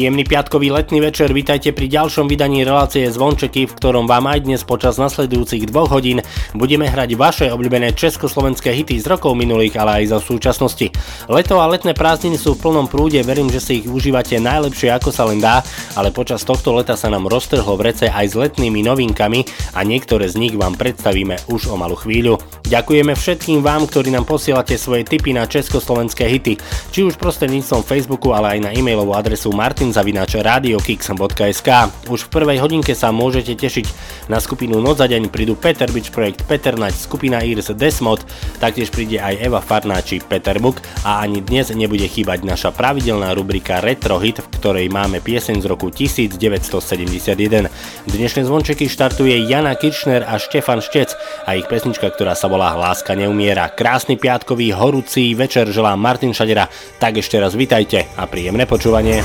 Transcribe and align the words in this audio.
Príjemný 0.00 0.24
piatkový 0.24 0.72
letný 0.72 1.04
večer, 1.04 1.28
vítajte 1.28 1.76
pri 1.76 1.84
ďalšom 1.84 2.24
vydaní 2.24 2.64
relácie 2.64 3.04
Zvončeky, 3.04 3.68
v 3.68 3.76
ktorom 3.76 4.08
vám 4.08 4.32
aj 4.32 4.48
dnes 4.48 4.64
počas 4.64 4.96
nasledujúcich 4.96 5.68
dvoch 5.68 5.92
hodín 5.92 6.24
budeme 6.56 6.88
hrať 6.88 7.20
vaše 7.20 7.46
obľúbené 7.52 7.92
československé 7.92 8.72
hity 8.72 8.96
z 8.96 9.04
rokov 9.04 9.36
minulých, 9.36 9.76
ale 9.76 10.00
aj 10.00 10.16
zo 10.16 10.32
súčasnosti. 10.32 10.88
Leto 11.28 11.60
a 11.60 11.68
letné 11.68 11.92
prázdniny 11.92 12.40
sú 12.40 12.56
v 12.56 12.64
plnom 12.64 12.88
prúde, 12.88 13.20
verím, 13.20 13.52
že 13.52 13.60
si 13.60 13.84
ich 13.84 13.92
užívate 13.92 14.40
najlepšie 14.40 14.88
ako 14.88 15.12
sa 15.12 15.28
len 15.28 15.36
dá, 15.36 15.60
ale 15.92 16.08
počas 16.08 16.48
tohto 16.48 16.72
leta 16.80 16.96
sa 16.96 17.12
nám 17.12 17.28
roztrhlo 17.28 17.76
v 17.76 17.92
rece 17.92 18.08
aj 18.08 18.24
s 18.24 18.34
letnými 18.40 18.80
novinkami 18.80 19.44
a 19.76 19.84
niektoré 19.84 20.32
z 20.32 20.40
nich 20.40 20.56
vám 20.56 20.80
predstavíme 20.80 21.44
už 21.52 21.68
o 21.68 21.76
malú 21.76 22.00
chvíľu. 22.00 22.40
Ďakujeme 22.64 23.12
všetkým 23.12 23.60
vám, 23.60 23.84
ktorí 23.84 24.16
nám 24.16 24.24
posielate 24.24 24.80
svoje 24.80 25.04
tipy 25.04 25.36
na 25.36 25.44
československé 25.44 26.24
hity, 26.24 26.56
či 26.88 27.04
už 27.04 27.20
prostredníctvom 27.20 27.84
Facebooku, 27.84 28.32
ale 28.32 28.56
aj 28.56 28.60
na 28.64 28.70
e-mailovú 28.72 29.12
adresu 29.12 29.52
martinzavinač.radiokix.sk 29.90 31.68
Už 32.06 32.20
v 32.26 32.30
prvej 32.30 32.62
hodinke 32.62 32.94
sa 32.94 33.10
môžete 33.10 33.58
tešiť 33.58 33.86
na 34.30 34.38
skupinu 34.38 34.78
Noc 34.78 35.02
za 35.02 35.10
deň, 35.10 35.26
prídu 35.34 35.58
Peter 35.58 35.90
Beach 35.90 36.14
Projekt, 36.14 36.46
Peter 36.46 36.78
Nať, 36.78 36.94
skupina 36.94 37.42
Irs 37.42 37.74
Desmod, 37.74 38.22
taktiež 38.62 38.94
príde 38.94 39.18
aj 39.18 39.42
Eva 39.42 39.58
Farná 39.58 39.98
či 39.98 40.22
Peter 40.22 40.62
Book 40.62 40.78
a 41.02 41.18
ani 41.26 41.42
dnes 41.42 41.74
nebude 41.74 42.06
chýbať 42.06 42.46
naša 42.46 42.70
pravidelná 42.70 43.34
rubrika 43.34 43.82
Retro 43.82 44.22
Hit, 44.22 44.38
v 44.38 44.46
ktorej 44.62 44.86
máme 44.86 45.18
pieseň 45.18 45.58
z 45.58 45.66
roku 45.66 45.90
1971. 45.90 47.66
Dnešné 48.06 48.46
zvončeky 48.46 48.86
štartuje 48.86 49.34
Jana 49.50 49.74
Kirchner 49.74 50.22
a 50.22 50.38
Štefan 50.38 50.78
Štec 50.78 51.18
a 51.50 51.58
ich 51.58 51.66
pesnička, 51.66 52.06
ktorá 52.14 52.38
sa 52.38 52.46
volá 52.46 52.70
Hláska 52.78 53.18
neumiera. 53.18 53.66
Krásny 53.66 54.14
piatkový 54.14 54.70
horúci 54.70 55.34
večer 55.34 55.66
želá 55.74 55.98
Martin 55.98 56.30
Šadera, 56.30 56.70
tak 57.02 57.18
ešte 57.18 57.42
raz 57.42 57.58
vitajte 57.58 58.06
a 58.14 58.30
príjemné 58.30 58.68
počúvanie. 58.70 59.24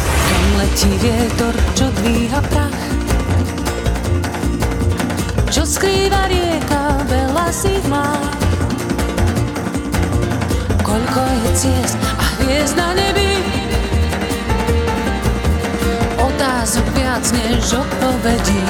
Letí 0.55 0.91
vietor, 1.03 1.55
čo 1.75 1.91
dvíha 1.99 2.39
prach. 2.47 2.81
Čo 5.51 5.63
skrýva 5.67 6.27
rieka, 6.31 7.03
veľa 7.07 7.47
si 7.51 7.75
má 7.87 8.15
Koľko 10.85 11.21
je 11.27 11.49
ciest 11.59 11.97
a 12.15 12.25
hviezd 12.39 12.75
na 12.79 12.93
nebi? 12.95 13.41
Otázok 16.21 16.87
viac 16.95 17.25
než 17.35 17.75
odpovedí. 17.75 18.63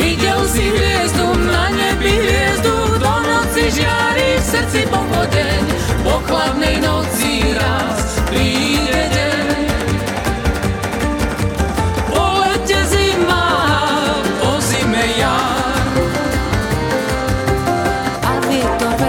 Videl 0.00 0.40
si 0.48 0.64
hviezdu 0.70 1.28
na 1.50 1.68
nebi, 1.74 2.14
hviezdu 2.14 2.74
do 3.02 3.14
noci 3.26 3.68
žiari 3.68 4.38
v 4.38 4.44
srdci 4.48 4.80
pochodeň, 4.88 5.62
po 6.06 6.14
chladnej 6.24 6.76
noci 6.80 7.52
raz 7.58 8.22
príde 8.30 8.93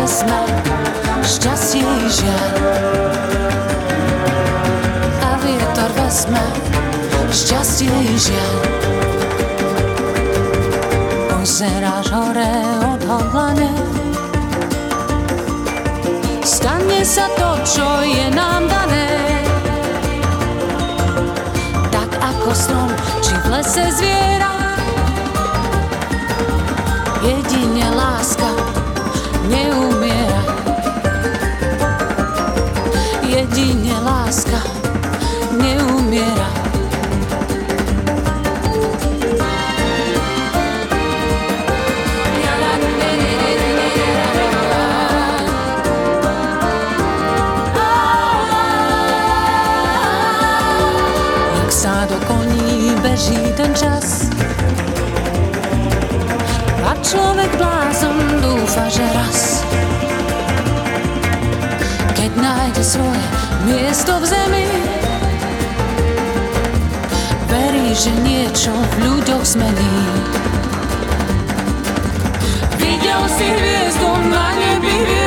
vezme 0.06 0.42
šťastie 1.26 1.82
i 1.82 2.10
žiar. 2.14 2.54
A 5.26 5.30
vietor 5.42 5.90
vezme 5.98 6.46
šťastie 7.34 7.90
i 7.90 8.14
žiar. 8.14 8.54
Pozeráš 11.34 12.06
hore 12.14 12.54
odhodlane 12.86 13.74
Stane 16.46 17.02
sa 17.02 17.26
to, 17.34 17.50
čo 17.66 17.86
je 18.06 18.30
nám 18.34 18.66
dané 18.70 19.10
Tak 21.90 22.10
ako 22.18 22.50
strom, 22.54 22.90
či 23.26 23.34
v 23.42 23.46
lese 23.50 23.86
zviera 23.94 24.15
človek 57.16 57.52
blázon 57.56 58.44
dúfa, 58.44 58.92
že 58.92 59.06
raz 59.16 59.64
Keď 62.12 62.32
nájde 62.36 62.84
svoje 62.84 63.24
miesto 63.64 64.20
v 64.20 64.26
zemi 64.28 64.68
Verí, 67.48 67.96
že 67.96 68.12
niečo 68.20 68.74
v 68.76 68.94
ľuďoch 69.08 69.46
zmení. 69.48 69.96
Videl 72.76 73.22
si 73.32 73.48
hviezdu 73.48 74.12
na 74.28 74.52
nebi, 74.60 74.92
hviezdu 74.92 75.25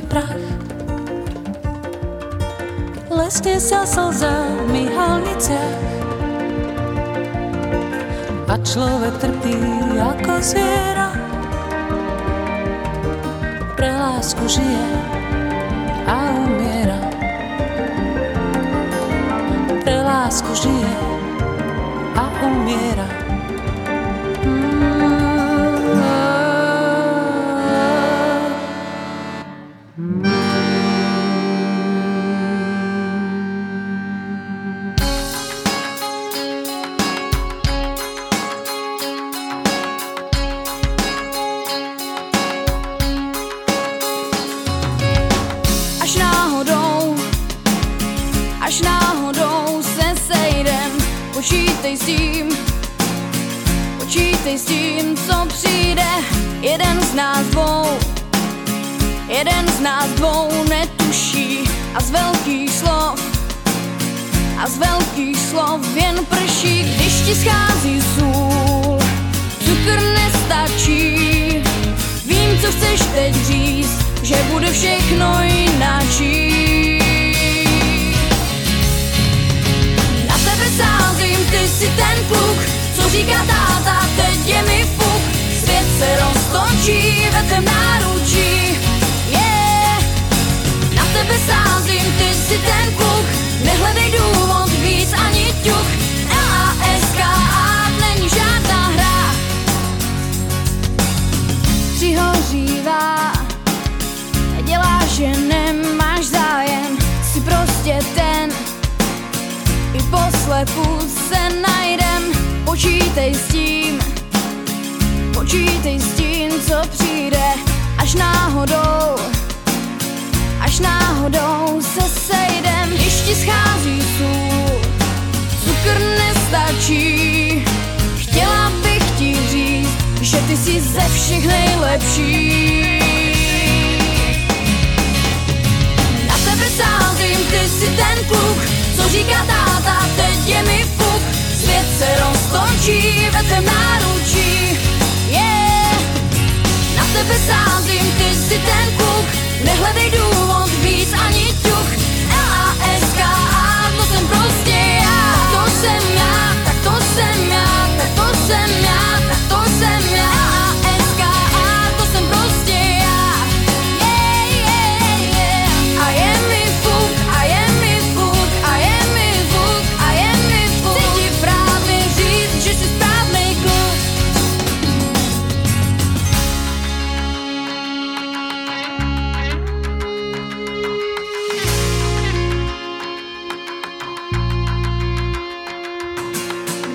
dvíha 0.00 0.08
prach? 0.08 0.36
Lesne 3.10 3.60
sa 3.60 3.84
slza 3.84 4.32
v 4.64 4.72
myhalniciach 4.72 5.78
A 8.50 8.54
človek 8.66 9.14
trpí 9.22 9.54
ako 9.94 10.42
zviera. 10.42 11.14
Pre 13.78 13.90
lásku 13.94 14.42
žije 14.46 14.86
a 16.06 16.34
umiera. 16.34 17.00
Pre 19.86 19.96
lásku 20.02 20.50
žije 20.54 20.94
a 22.18 22.24
umiera 22.42 23.09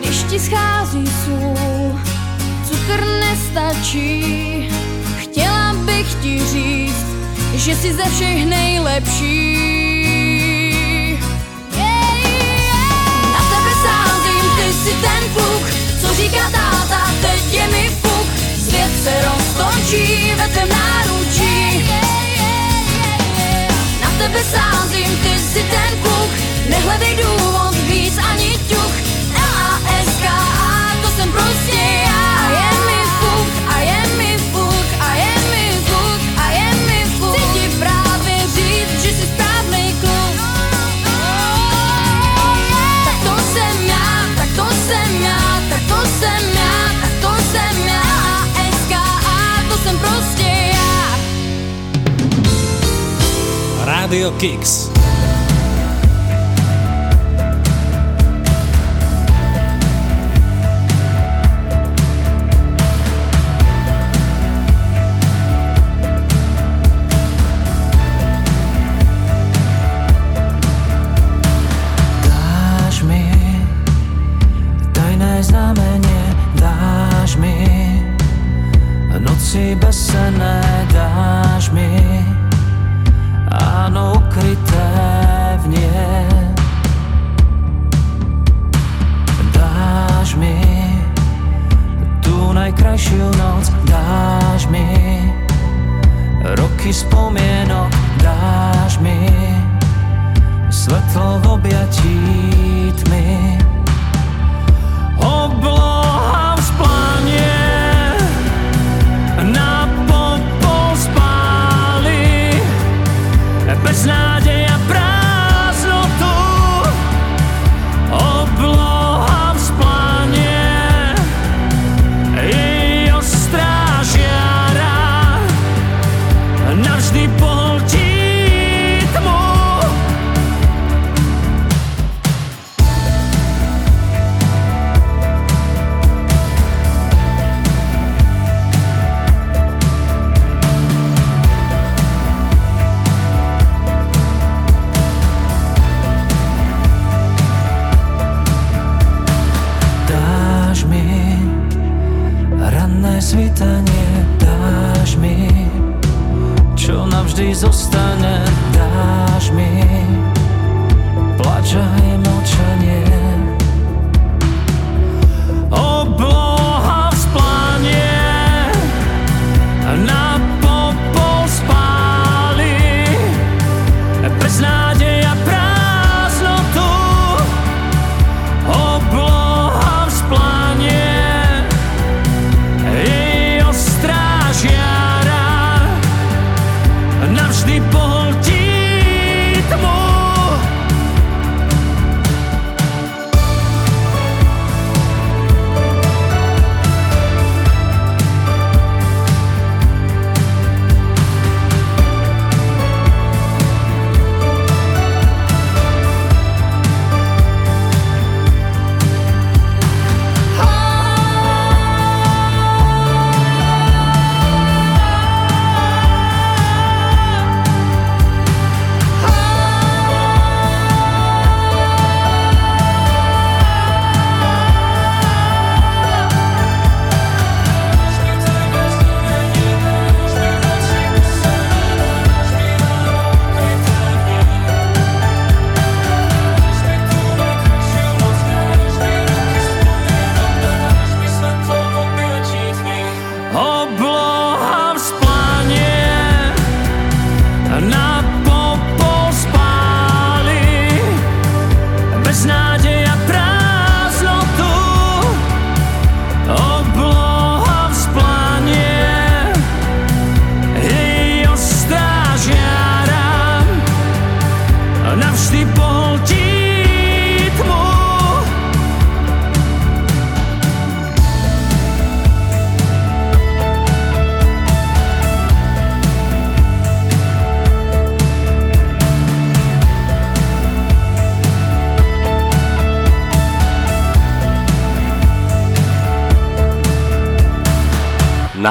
když 0.06 0.24
ti 0.24 0.40
schází 0.40 1.06
sůl, 1.25 2.00
cukr 2.68 3.06
nestačí. 3.06 4.69
Chtěla 5.18 5.74
bych 5.74 6.13
ti 6.13 6.40
říct, 6.52 7.06
že 7.54 7.75
jsi 7.75 7.94
ze 7.94 8.04
všech 8.04 8.46
nejlepší. 8.46 9.54
Yeah, 11.78 12.24
yeah. 12.24 13.34
Na 13.34 13.42
tebe 13.50 13.72
sázím, 13.86 14.46
ty 14.56 14.74
jsi 14.74 14.96
ten 15.02 15.30
kluk, 15.34 15.63
co 16.02 16.16
říká 16.16 16.50
táta, 16.51 17.12
teď 17.22 17.54
je 17.54 17.68
mi 17.68 17.90
fuk. 17.90 18.28
Svět 18.66 18.92
se 19.04 19.13
roztočí 19.25 20.34
ve 20.38 20.48
tvém 20.48 20.69
náručí. 20.69 21.90
Na 24.01 24.10
tebe 24.18 24.44
sázím, 24.44 25.18
ty 25.24 25.40
jsi 25.40 25.63
ten 25.63 26.00
kluk, 26.01 26.31
nehledej 26.69 27.16
důvod 27.16 27.75
víc 27.88 28.18
ani 28.18 28.60
ťuk 28.68 29.14
som 31.15 31.31
proste 31.31 31.79
ja. 31.79 32.23
A 32.44 32.45
je 32.51 32.69
mi 32.88 33.00
fuk, 33.19 33.51
a 33.71 33.75
je 33.79 34.01
mi 34.19 34.31
fuk, 34.51 34.88
a 35.00 35.09
je 35.15 35.33
mi 35.51 35.65
fuk, 35.88 36.21
a 36.35 36.45
je 36.51 36.69
mi 36.88 37.00
fuk 37.15 37.35
Cíti 37.39 37.65
práve 37.79 38.35
žiť, 38.51 38.89
že 39.00 39.12
si 39.15 39.25
správny 39.31 39.95
kluk 40.03 40.35
Tak 43.07 43.17
to 43.23 43.35
sem 43.56 43.77
ja, 43.88 44.06
tak 44.35 44.50
to 44.59 44.67
sem 44.88 45.12
ja, 45.23 45.39
tak 45.71 45.81
to 45.88 46.00
sem 46.19 46.44
ja, 46.51 46.75
tak 47.00 47.13
to 47.23 47.31
sem 47.51 47.75
ja. 47.88 48.03
SKA, 48.75 49.39
to 49.71 49.75
sem 49.79 49.95
proste 50.03 50.51
ja. 50.75 50.91
Rádio 53.88 54.35
Kicks 54.35 54.94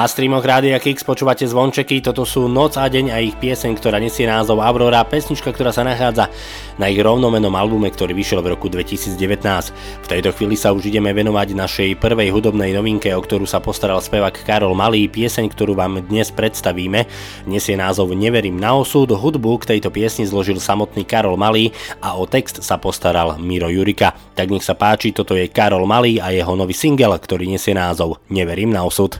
Na 0.05 0.13
streamoch 0.13 0.45
Rádia 0.45 0.77
Kix 0.77 1.01
počúvate 1.01 1.49
zvončeky, 1.49 1.97
toto 1.97 2.29
sú 2.29 2.45
Noc 2.45 2.77
a 2.77 2.85
deň 2.85 3.09
a 3.09 3.25
ich 3.25 3.33
pieseň, 3.41 3.73
ktorá 3.73 3.97
nesie 3.97 4.29
názov 4.29 4.61
Aurora, 4.61 5.01
pesnička, 5.01 5.49
ktorá 5.49 5.73
sa 5.73 5.81
nachádza 5.81 6.29
na 6.77 6.93
ich 6.93 7.01
rovnomenom 7.01 7.49
albume, 7.49 7.89
ktorý 7.89 8.13
vyšiel 8.13 8.45
v 8.45 8.53
roku 8.53 8.69
2019. 8.69 9.17
V 9.73 10.05
tejto 10.05 10.29
chvíli 10.37 10.53
sa 10.53 10.77
už 10.77 10.93
ideme 10.93 11.09
venovať 11.09 11.57
našej 11.57 11.89
prvej 11.97 12.29
hudobnej 12.29 12.69
novinke, 12.77 13.09
o 13.17 13.21
ktorú 13.25 13.49
sa 13.49 13.57
postaral 13.57 13.97
spevák 13.97 14.45
Karol 14.45 14.77
Malý. 14.77 15.09
Pieseň, 15.09 15.49
ktorú 15.49 15.73
vám 15.73 16.05
dnes 16.05 16.29
predstavíme, 16.29 17.09
nesie 17.49 17.73
názov 17.73 18.13
Neverím 18.13 18.61
na 18.61 18.77
osud. 18.77 19.09
Hudbu 19.09 19.65
k 19.65 19.73
tejto 19.73 19.89
piesni 19.89 20.29
zložil 20.29 20.61
samotný 20.61 21.01
Karol 21.09 21.33
Malý 21.33 21.73
a 21.97 22.13
o 22.13 22.29
text 22.29 22.61
sa 22.61 22.77
postaral 22.77 23.41
Miro 23.41 23.73
Jurika. 23.73 24.13
Tak 24.37 24.53
nech 24.53 24.61
sa 24.61 24.77
páči, 24.77 25.17
toto 25.17 25.33
je 25.33 25.49
Karol 25.49 25.89
Malý 25.89 26.21
a 26.21 26.29
jeho 26.29 26.53
nový 26.53 26.77
single, 26.77 27.17
ktorý 27.17 27.49
nesie 27.49 27.73
názov 27.73 28.21
Neverím 28.29 28.69
na 28.69 28.85
osud. 28.85 29.17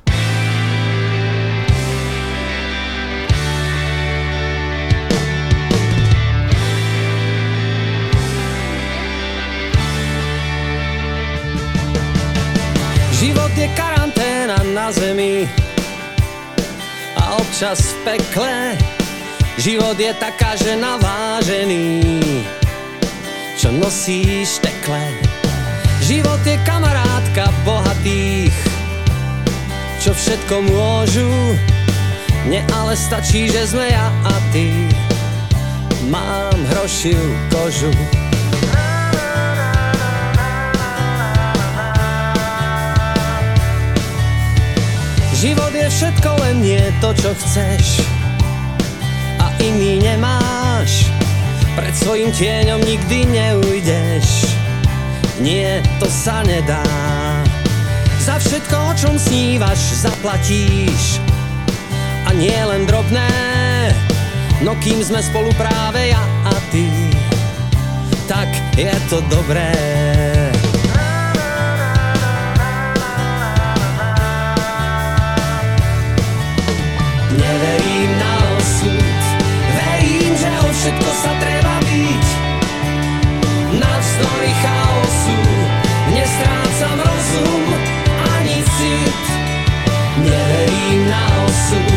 Občas 17.55 17.95
v 17.95 18.19
pekle. 18.19 18.75
Život 19.55 19.95
je 19.95 20.11
taká 20.19 20.59
žena 20.59 20.99
vážený, 20.99 22.19
čo 23.55 23.71
nosíš 23.71 24.59
tekle. 24.59 24.99
Život 26.03 26.43
je 26.43 26.59
kamarátka 26.67 27.47
bohatých, 27.63 28.51
čo 30.03 30.11
všetko 30.11 30.67
môžu. 30.67 31.31
Mne 32.43 32.59
ale 32.75 32.91
stačí, 32.99 33.47
že 33.47 33.71
sme 33.71 33.87
ja 33.87 34.11
a 34.27 34.35
ty. 34.51 34.91
Mám 36.11 36.59
hrošiu 36.75 37.23
kožu. 37.55 38.24
Život 45.35 45.75
je 45.75 45.87
všetko, 45.91 46.29
len 46.47 46.63
nie 46.63 46.79
to, 47.03 47.11
čo 47.11 47.35
chceš. 47.35 47.99
A 49.35 49.51
iný 49.59 49.99
nemáš. 49.99 51.11
Pred 51.75 51.91
svojim 51.91 52.31
tieňom 52.31 52.79
nikdy 52.79 53.27
neujdeš. 53.27 54.47
Nie, 55.43 55.83
to 55.99 56.07
sa 56.07 56.39
nedá. 56.47 56.79
Za 58.23 58.39
všetko, 58.39 58.75
o 58.79 58.93
čom 58.95 59.15
snívaš, 59.19 60.07
zaplatíš. 60.07 61.19
A 62.25 62.31
nie 62.31 62.55
len 62.55 62.87
drobné. 62.87 63.27
No 64.63 64.71
kým 64.79 65.03
sme 65.03 65.19
spolu 65.19 65.51
práve 65.59 66.15
ja 66.15 66.23
a 66.47 66.55
ty 66.71 66.87
Tak 68.23 68.47
je 68.79 68.93
to 69.11 69.19
dobré 69.27 70.14
Neverím 77.55 78.19
na 78.19 78.35
osud, 78.59 79.19
verím, 79.79 80.33
že 80.35 80.49
o 80.59 80.67
všetko 80.75 81.11
sa 81.23 81.31
treba 81.39 81.75
byť. 81.87 82.25
Navzdory 83.79 84.51
chaosu, 84.59 85.39
nestrácam 86.11 86.99
rozum 86.99 87.63
ani 88.35 88.59
cit. 88.59 89.23
Neverím 90.19 90.99
na 91.07 91.23
osud, 91.47 91.94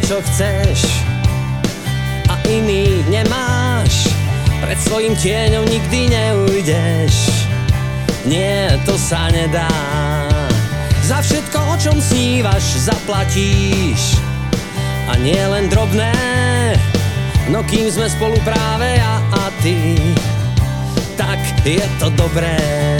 to, 0.00 0.06
čo 0.06 0.16
chceš 0.24 0.78
A 2.28 2.34
iný 2.48 3.04
nemáš. 3.12 4.08
Pred 4.60 4.78
svojim 4.80 5.14
tieňom 5.16 5.64
nikdy 5.68 6.12
neujdeš. 6.12 7.46
Nie, 8.28 8.76
to 8.84 8.94
sa 8.96 9.32
nedá. 9.32 9.68
Za 11.04 11.24
všetko, 11.24 11.58
o 11.58 11.74
čom 11.80 11.96
snívaš, 11.98 12.86
zaplatíš. 12.86 14.20
A 15.10 15.18
nie 15.18 15.40
len 15.40 15.66
drobné 15.66 16.12
No 17.50 17.66
kým 17.66 17.90
sme 17.90 18.06
spolu 18.06 18.38
práve 18.46 18.86
ja 18.94 19.18
a 19.34 19.50
ty. 19.58 19.98
Tak 21.18 21.66
je 21.66 21.82
to 21.98 22.06
dobré 22.14 22.99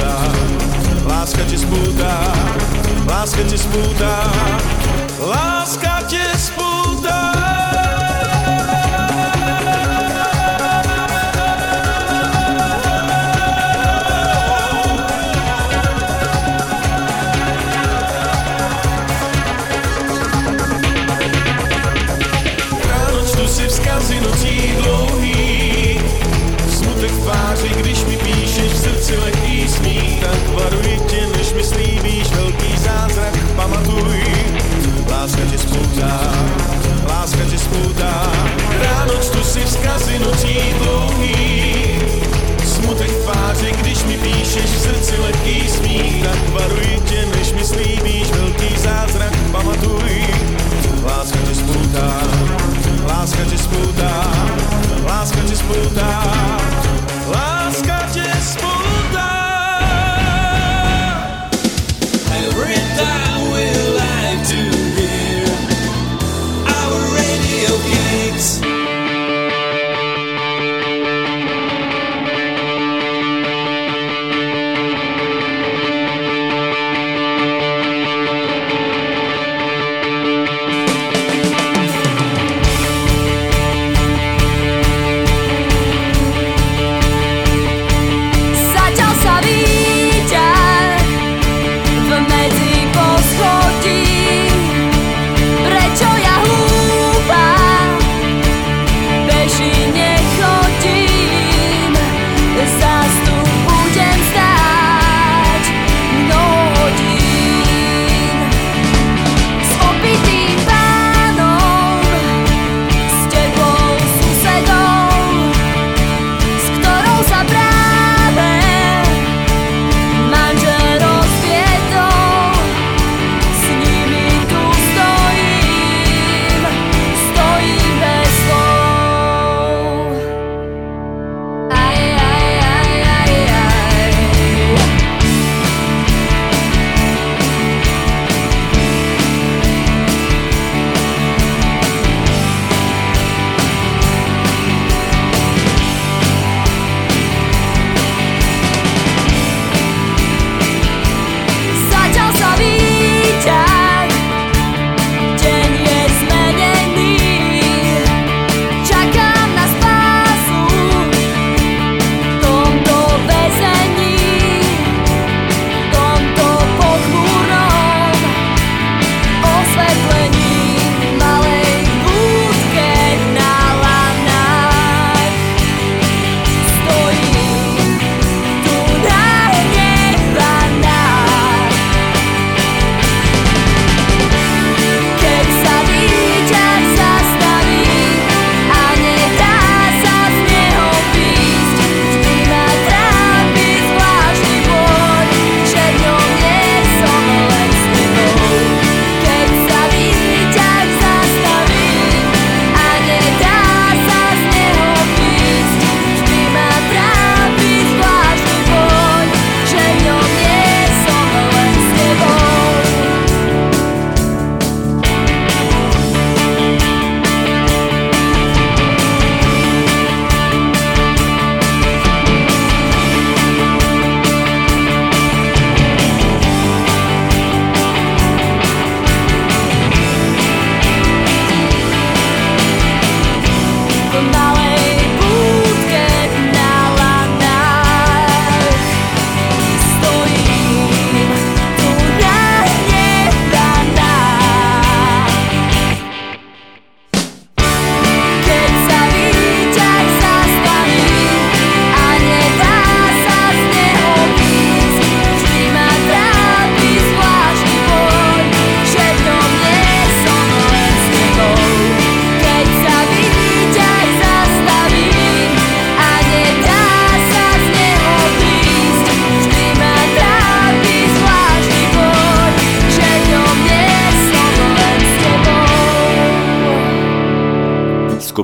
spoutá, 0.00 0.32
láska 1.06 1.42
tě 1.44 1.58
spoutá, 1.58 2.32
láska 3.06 3.42
tě 3.42 3.58
spoutá, 3.58 4.32
láska 5.18 6.02
tě 6.06 6.29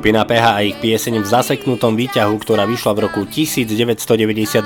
Skupina 0.07 0.23
PH 0.23 0.47
a 0.55 0.63
ich 0.63 0.79
pieseň 0.79 1.19
v 1.19 1.27
zaseknutom 1.27 1.99
výťahu, 1.99 2.39
ktorá 2.39 2.63
vyšla 2.63 2.95
v 2.95 3.11
roku 3.11 3.27
1999 3.27 4.63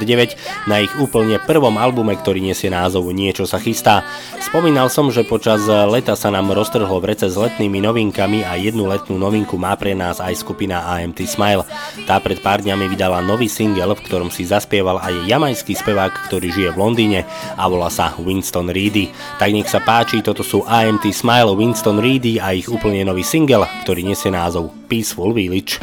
na 0.69 0.85
ich 0.85 0.93
úplne 1.01 1.41
prvom 1.41 1.81
albume, 1.81 2.13
ktorý 2.13 2.45
nesie 2.45 2.69
názov 2.69 3.09
Niečo 3.09 3.49
sa 3.49 3.57
chystá. 3.57 4.05
Spomínal 4.37 4.93
som, 4.93 5.09
že 5.09 5.25
počas 5.25 5.65
leta 5.65 6.13
sa 6.13 6.29
nám 6.29 6.53
roztrhlo 6.53 7.01
v 7.01 7.17
rece 7.17 7.33
s 7.33 7.41
letnými 7.41 7.81
novinkami 7.81 8.45
a 8.45 8.61
jednu 8.61 8.85
letnú 8.85 9.17
novinku 9.17 9.57
má 9.57 9.73
pre 9.81 9.97
nás 9.97 10.21
aj 10.21 10.45
skupina 10.45 10.85
AMT 10.85 11.25
Smile. 11.25 11.65
Tá 12.05 12.21
pred 12.21 12.37
pár 12.45 12.61
dňami 12.61 12.93
vydala 12.93 13.25
nový 13.25 13.49
single, 13.49 13.97
v 13.97 14.05
ktorom 14.05 14.29
si 14.29 14.45
zaspieval 14.45 15.01
aj 15.01 15.25
jamajský 15.25 15.73
spevák, 15.73 16.29
ktorý 16.29 16.53
žije 16.53 16.77
v 16.77 16.81
Londýne 16.85 17.21
a 17.57 17.65
volá 17.65 17.89
sa 17.89 18.13
Winston 18.21 18.69
Reedy. 18.69 19.09
Tak 19.41 19.49
nech 19.57 19.73
sa 19.73 19.81
páči, 19.81 20.21
toto 20.21 20.45
sú 20.45 20.69
AMT 20.69 21.09
Smile, 21.17 21.57
Winston 21.57 21.97
Reedy 21.97 22.37
a 22.37 22.53
ich 22.53 22.69
úplne 22.69 23.09
nový 23.09 23.25
single, 23.25 23.65
ktorý 23.89 24.05
nesie 24.05 24.29
názov 24.29 24.77
Peaceful 24.91 25.30
Lvilić. 25.31 25.81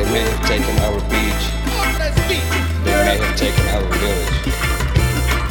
They 0.00 0.12
may 0.12 0.20
have 0.20 0.48
taken 0.48 0.78
our 0.78 0.98
beach, 1.10 1.44
they 2.84 3.04
may 3.04 3.18
have 3.18 3.36
taken 3.36 3.66
our 3.68 3.82
village, 3.82 4.32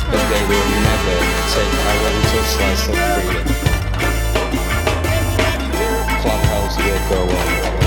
but 0.09 0.23
they 0.27 0.43
will 0.49 0.69
never 0.89 1.17
take 1.53 1.73
our 1.85 1.97
little 2.01 2.43
slice 2.49 2.87
of 2.89 2.95
freedom. 3.13 3.45
Clubhouse 6.21 6.77
will 6.77 7.09
go 7.09 7.19
on. 7.37 7.78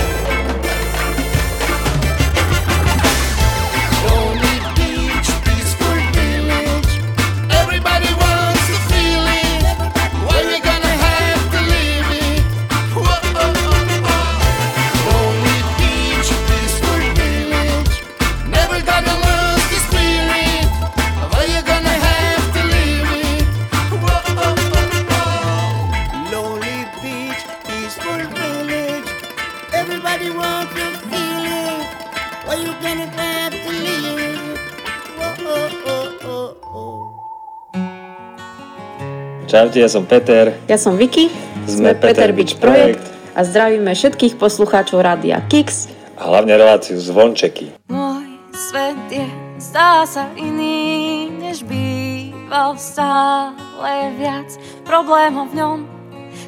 Čaute, 39.63 39.79
ja 39.79 39.87
som 39.87 40.03
Peter. 40.03 40.59
Ja 40.67 40.75
som 40.75 40.99
Vicky, 40.99 41.31
Sme 41.63 41.95
Peter 41.95 42.35
Beach 42.35 42.59
Projekt. 42.59 42.99
a 43.31 43.47
zdravíme 43.47 43.95
všetkých 43.95 44.35
poslucháčov 44.35 44.99
Rádia 44.99 45.39
Kix. 45.47 45.87
A 46.19 46.27
hlavne 46.27 46.59
reláciu 46.59 46.99
Zvončeky. 46.99 47.71
Môj 47.87 48.27
svet 48.51 48.99
je, 49.07 49.23
zdá 49.63 50.03
sa 50.03 50.27
iný, 50.35 51.31
než 51.31 51.63
býval 51.63 52.75
stále 52.75 54.11
viac. 54.19 54.51
Problémov 54.83 55.55
v 55.55 55.63
ňom 55.63 55.77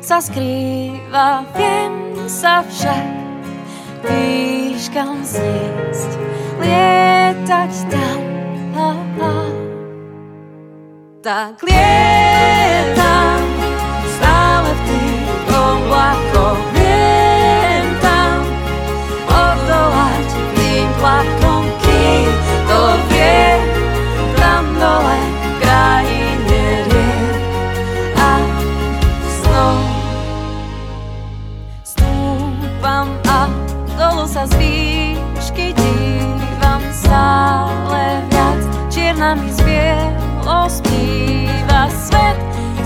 sa 0.04 0.20
skrýva, 0.20 1.48
viem 1.56 2.20
sa 2.28 2.68
však 2.68 3.08
výškam 4.12 5.24
zniesť, 5.24 6.12
lietať 6.60 7.72
tam. 7.88 8.20
Ha, 8.76 8.92
ha. 9.24 9.36
Tak 11.24 11.64
lietam 11.64 12.25
stále 12.94 13.15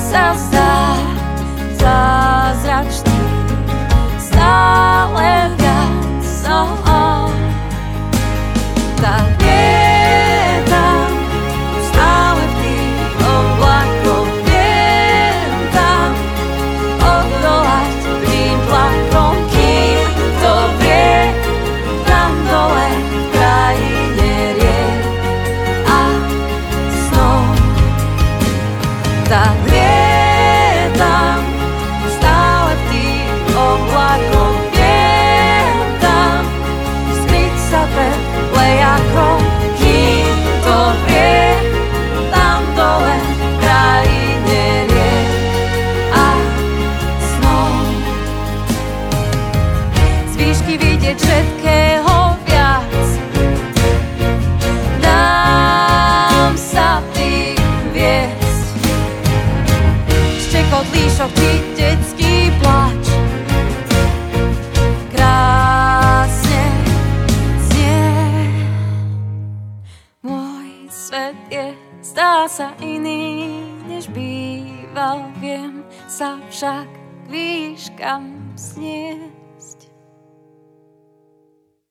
sa 0.10 0.34
zdá 0.34 0.98
zázračný, 1.78 3.22
stále 4.18 5.54
viac. 5.54 6.26
Oh, 6.50 6.89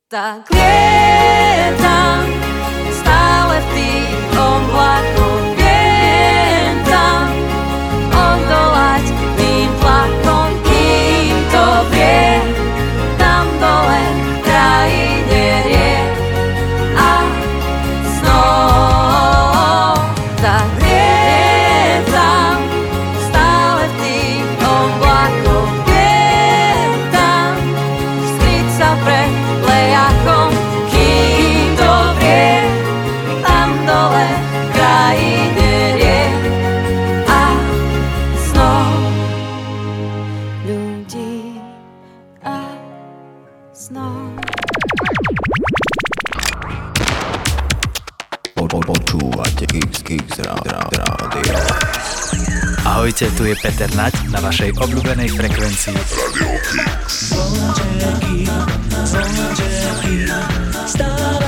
Tak 0.08 0.48
lietam 0.56 2.24
stále 2.88 3.60
v 3.60 3.66
tých 3.76 4.16
oblakoch. 4.40 5.17
mixuje 53.48 53.64
Peter 53.64 53.88
Nať 53.96 54.14
na 54.28 54.44
vašej 54.44 54.76
obľúbenej 54.76 55.32
frekvencii. 55.32 55.96
Radio 55.96 56.52
Kicks. 56.68 57.32
Stáva 60.84 61.47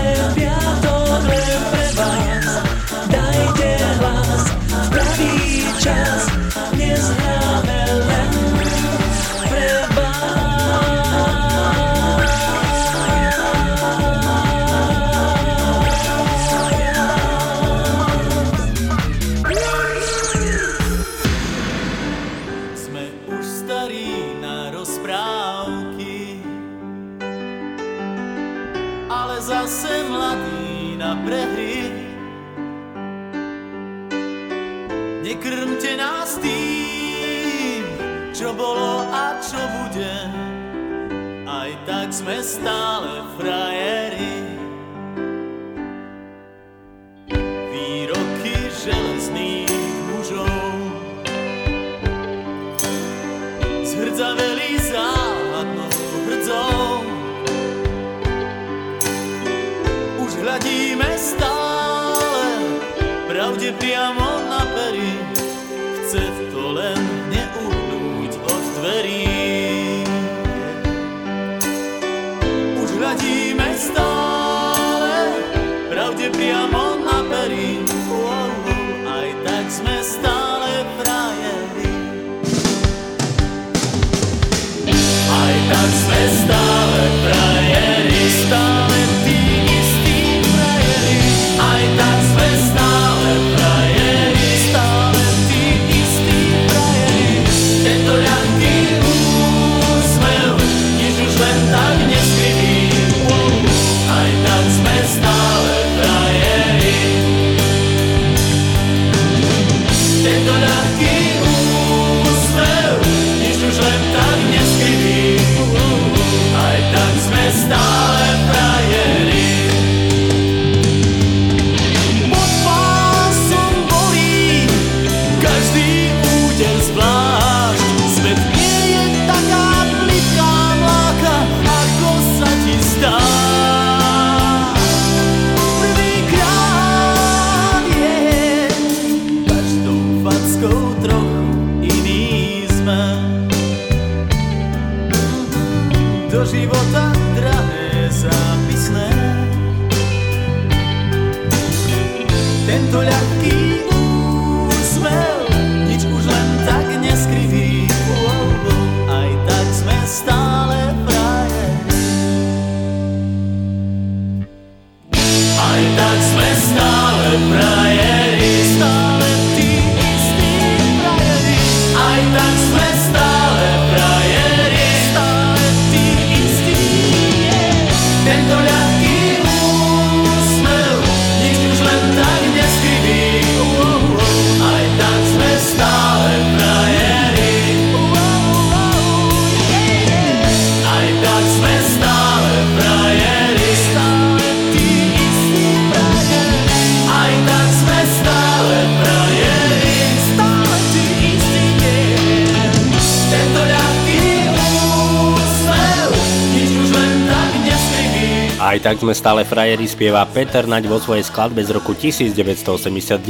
tak 208.81 208.97
sme 208.97 209.12
stále 209.12 209.45
frajeri 209.45 209.85
spieva 209.85 210.24
Peter 210.24 210.64
Naď 210.64 210.89
vo 210.89 210.97
svojej 210.97 211.20
skladbe 211.20 211.61
z 211.61 211.76
roku 211.76 211.93
1989. 211.93 213.20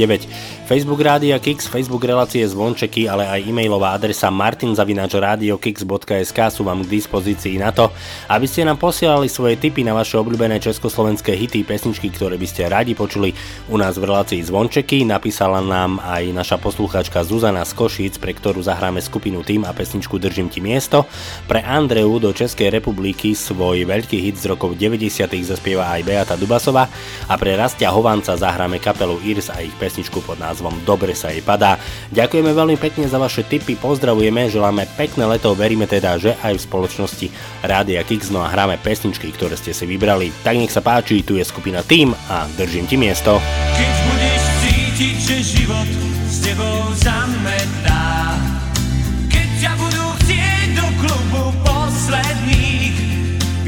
Facebook 0.63 1.03
Rádia 1.03 1.35
Kix, 1.43 1.67
Facebook 1.67 2.07
relácie 2.07 2.39
Zvončeky, 2.47 3.11
ale 3.11 3.27
aj 3.27 3.51
e-mailová 3.51 3.91
adresa 3.91 4.31
martinzavinačradiokix.sk 4.31 6.39
sú 6.47 6.63
vám 6.63 6.87
k 6.87 6.95
dispozícii 6.95 7.59
na 7.59 7.75
to, 7.75 7.91
aby 8.31 8.47
ste 8.47 8.63
nám 8.63 8.79
posielali 8.79 9.27
svoje 9.27 9.59
tipy 9.59 9.83
na 9.83 9.91
vaše 9.91 10.15
obľúbené 10.15 10.63
československé 10.63 11.35
hity, 11.35 11.67
pesničky, 11.67 12.07
ktoré 12.15 12.39
by 12.39 12.47
ste 12.47 12.71
radi 12.71 12.95
počuli 12.95 13.35
u 13.67 13.75
nás 13.75 13.99
v 13.99 14.07
relácii 14.07 14.39
Zvončeky. 14.47 15.03
Napísala 15.03 15.59
nám 15.59 15.99
aj 15.99 16.31
naša 16.31 16.63
poslucháčka 16.63 17.27
Zuzana 17.27 17.67
z 17.67 17.75
Košíc, 17.75 18.15
pre 18.15 18.31
ktorú 18.31 18.63
zahráme 18.63 19.03
skupinu 19.03 19.43
Tým 19.43 19.67
a 19.67 19.75
pesničku 19.75 20.15
Držím 20.15 20.47
ti 20.47 20.63
miesto. 20.63 21.03
Pre 21.51 21.59
Andreu 21.59 22.23
do 22.23 22.31
Českej 22.31 22.71
republiky 22.71 23.35
svoj 23.35 23.83
veľký 23.83 24.15
hit 24.15 24.39
z 24.39 24.47
rokov 24.47 24.79
90. 24.79 25.40
zaspieva 25.43 25.89
aj 25.91 26.01
Beata 26.05 26.35
Dubasova 26.37 26.87
a 27.27 27.33
pre 27.35 27.57
Rastia 27.57 27.91
Hovanca 27.91 28.37
zahráme 28.37 28.81
kapelu 28.81 29.19
Irs 29.25 29.49
a 29.49 29.59
ich 29.59 29.73
pesničku 29.75 30.21
pod 30.23 30.37
názvom 30.37 30.81
Dobre 30.85 31.17
sa 31.17 31.29
jej 31.33 31.43
padá. 31.43 31.77
Ďakujeme 32.13 32.51
veľmi 32.53 32.77
pekne 32.77 33.05
za 33.09 33.17
vaše 33.17 33.43
tipy, 33.45 33.77
pozdravujeme, 33.77 34.47
želáme 34.51 34.87
pekné 34.95 35.25
leto, 35.25 35.53
veríme 35.57 35.85
teda, 35.89 36.17
že 36.21 36.37
aj 36.41 36.57
v 36.57 36.65
spoločnosti 36.65 37.27
Rádia 37.65 38.01
Kix, 38.05 38.29
no 38.29 38.45
a 38.45 38.51
hráme 38.51 38.77
pesničky, 38.81 39.29
ktoré 39.33 39.57
ste 39.57 39.73
si 39.73 39.85
vybrali. 39.85 40.31
Tak 40.45 40.55
nech 40.57 40.73
sa 40.73 40.85
páči, 40.85 41.25
tu 41.25 41.37
je 41.37 41.45
skupina 41.45 41.81
Tým 41.81 42.13
a 42.29 42.45
držím 42.55 42.85
ti 42.85 42.95
miesto. 42.95 43.41
Keď 43.75 43.95
budeš 44.07 44.41
cítiť, 44.61 45.15
že 45.17 45.37
život 45.41 45.89
s 46.29 46.37
tebou 46.45 46.93
zametá, 46.99 48.20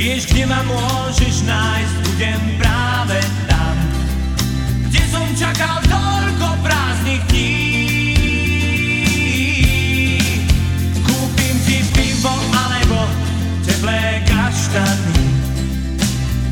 vieš, 0.03 0.27
kde 0.35 0.43
ma 0.43 0.59
môžeš 0.67 1.47
nájsť, 1.47 1.95
budem 2.03 2.41
práve 2.59 3.23
tam, 3.47 3.75
kde 4.91 5.03
som 5.07 5.23
čakal 5.31 5.79
toľko 5.87 6.59
prázdnych 6.59 7.23
dní. 7.31 7.55
Kúpim 11.07 11.55
ti 11.63 11.79
pivo 11.95 12.35
alebo 12.51 13.07
teplé 13.63 14.19
kaštany 14.27 15.23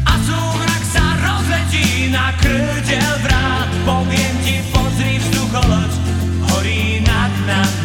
a 0.07 0.13
súmrak 0.23 0.83
sa 0.87 1.03
rozletí 1.19 2.07
na 2.07 2.31
krdeľ 2.39 3.11
vrát. 3.19 3.67
Poviem 3.83 4.35
ti, 4.47 4.63
pozri 4.71 5.19
vzducholoď, 5.19 5.91
horí 6.55 7.03
nad 7.03 7.35
nami. 7.43 7.80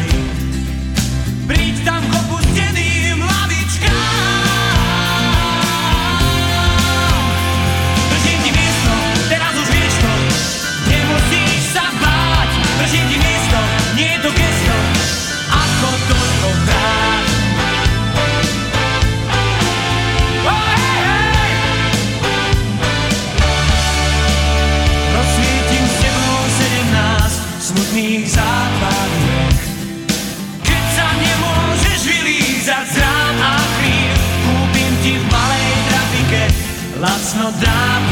mocno 37.07 37.51
dawno 37.61 38.06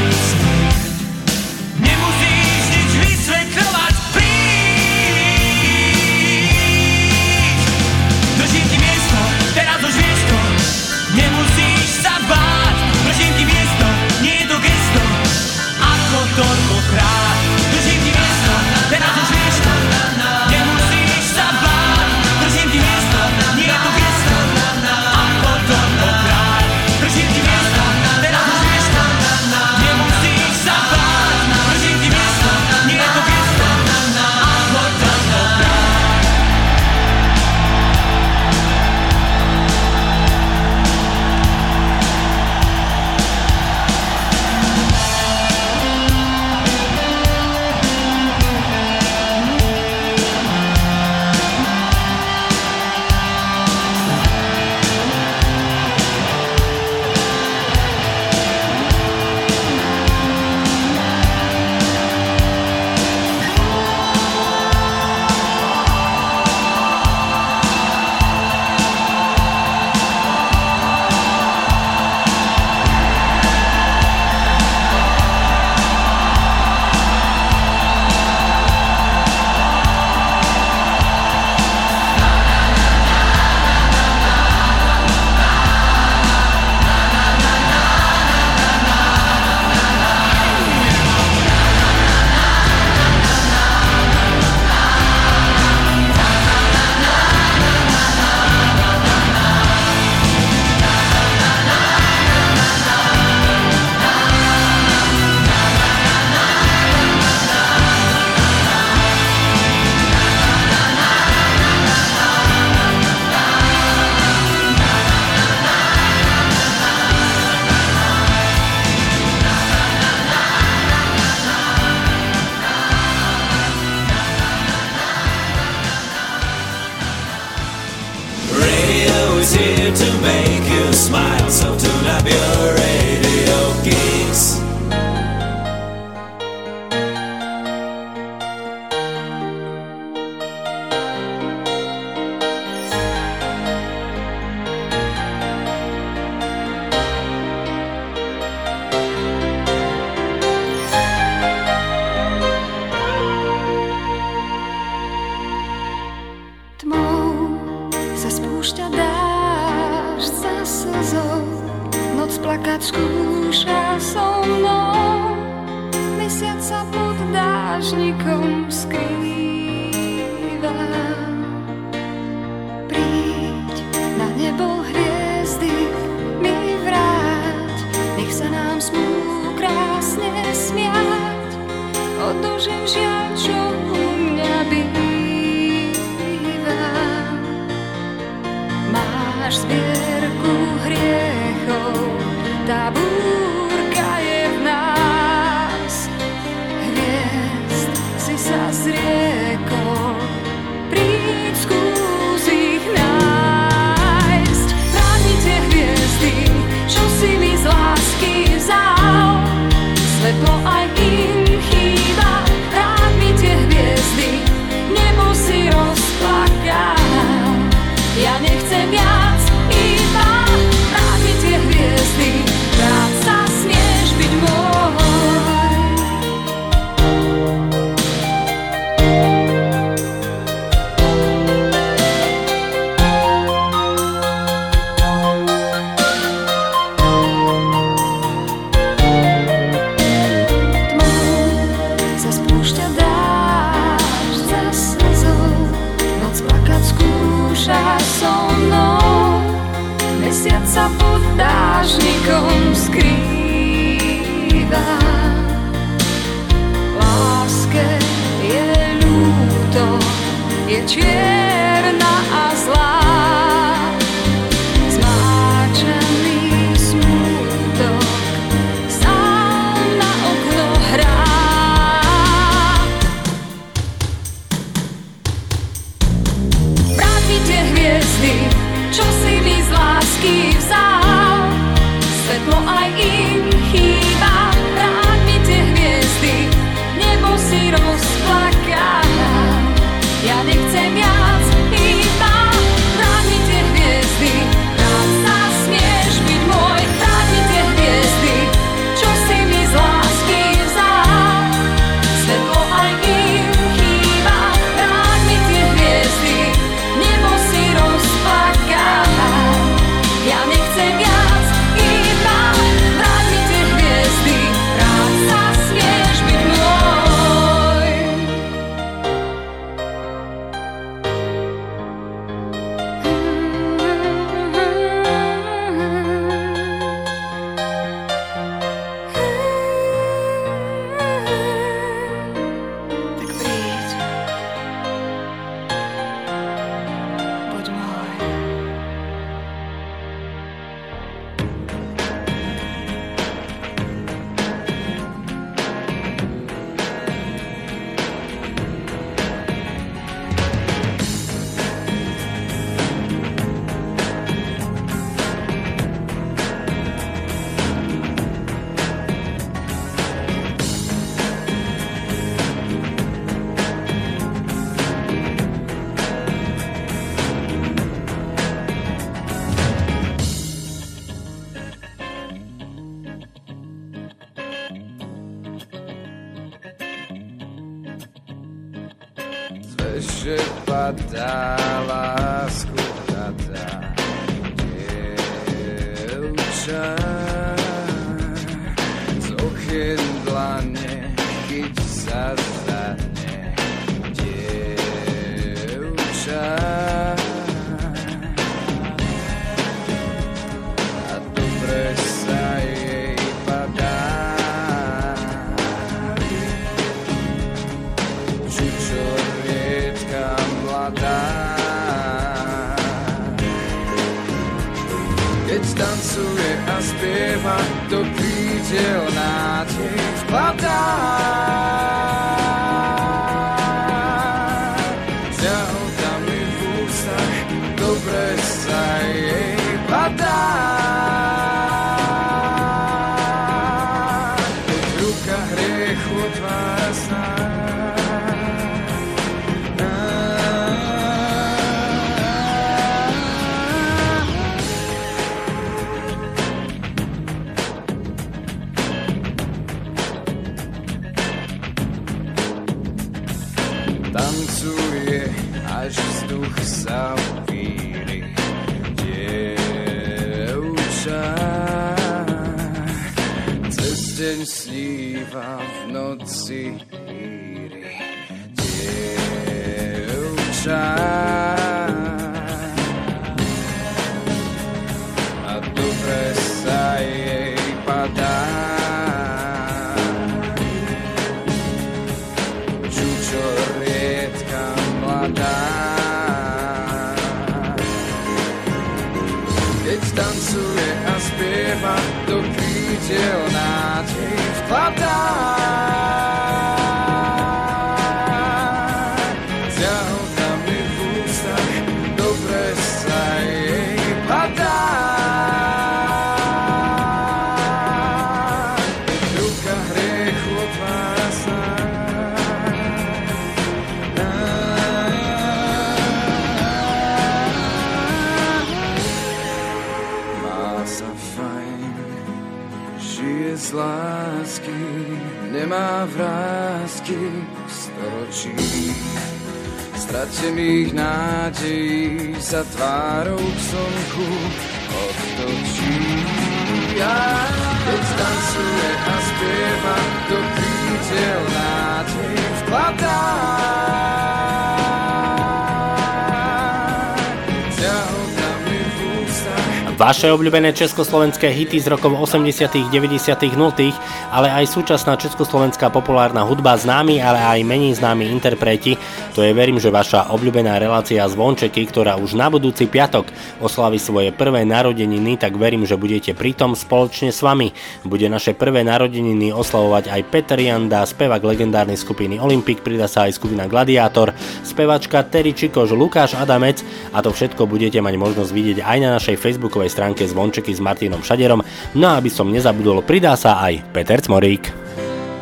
Vaše 549.95 550.27
obľúbené 550.27 550.75
československé 550.75 551.55
hity 551.55 551.79
z 551.79 551.87
rokov 551.87 552.19
80., 552.19 552.91
90., 552.91 553.31
0., 553.55 553.95
ale 554.27 554.51
aj 554.51 554.67
súčasná 554.67 555.15
československá 555.15 555.87
populárna 555.87 556.43
hudba 556.43 556.75
známi, 556.75 557.23
ale 557.23 557.39
aj 557.39 557.63
menej 557.63 558.03
známi 558.03 558.27
interpreti. 558.27 558.99
To 559.31 559.39
je 559.39 559.55
verím, 559.55 559.79
že 559.79 559.95
vaša 559.95 560.35
obľúbená 560.35 560.83
relácia 560.83 561.23
Zvončeky, 561.23 561.87
ktorá 561.87 562.19
už 562.19 562.35
na 562.35 562.51
budúci 562.51 562.91
piatok 562.91 563.31
oslaví 563.63 563.95
svoje 563.95 564.35
prvé 564.35 564.67
narodeniny, 564.67 565.39
tak 565.39 565.55
verím, 565.55 565.87
že 565.87 565.95
budete 565.95 566.35
pritom 566.35 566.75
spoločne 566.75 567.31
s 567.31 567.39
vami. 567.39 567.71
Bude 568.03 568.27
naše 568.27 568.51
prvé 568.51 568.83
narodeniny 568.83 569.55
oslavovať 569.55 570.11
aj 570.11 570.21
Peter 570.27 570.59
Janda, 570.59 571.07
spevák 571.07 571.39
legendárnej 571.39 571.95
skupiny 571.95 572.35
Olympic, 572.35 572.83
pridá 572.83 573.07
sa 573.07 573.31
aj 573.31 573.39
skupina 573.39 573.63
Gladiátor, 573.63 574.35
spevačka 574.59 575.23
Terry 575.23 575.55
Čikoš, 575.55 575.95
Lukáš 575.95 576.35
Adamec 576.35 576.83
a 577.15 577.23
to 577.23 577.31
všetko 577.31 577.63
budete 577.63 578.03
mať 578.03 578.19
možnosť 578.19 578.51
vidieť 578.51 578.77
aj 578.83 578.97
na 578.99 579.15
našej 579.15 579.39
facebookovej 579.39 579.84
webovej 579.85 579.93
stránke 579.93 580.23
Zvončeky 580.25 580.73
s 580.73 580.81
Martinom 580.81 581.21
Šaderom. 581.21 581.61
No 581.93 582.05
a 582.09 582.17
aby 582.17 582.33
som 582.33 582.49
nezabudol, 582.49 583.05
pridá 583.05 583.37
sa 583.37 583.61
aj 583.61 583.85
Peter 583.93 584.17
Cmorík. 584.17 584.73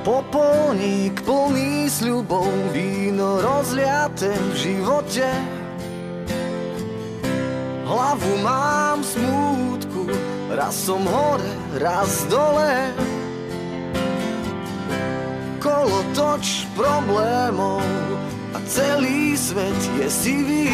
Popolník 0.03 1.23
plný 1.23 1.87
sľubov, 1.87 2.51
víno 2.75 3.39
rozliaté 3.39 4.35
v 4.35 4.53
živote. 4.59 5.23
Hlavu 7.87 8.33
mám 8.43 8.99
smútku, 8.99 10.11
raz 10.51 10.75
som 10.75 11.07
hore, 11.07 11.47
raz 11.79 12.27
dole. 12.27 12.91
Kolo 15.63 16.03
toč 16.11 16.67
problémov 16.75 17.79
a 18.51 18.59
celý 18.67 19.39
svet 19.39 19.79
je 20.03 20.07
sivý. 20.11 20.67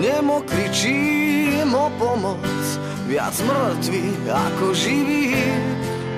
Nemo 0.00 0.40
kričím 0.48 1.76
o 1.76 1.92
pomoc, 2.00 2.64
viac 3.04 3.36
mŕtvy 3.44 4.32
ako 4.32 4.72
živí. 4.72 5.36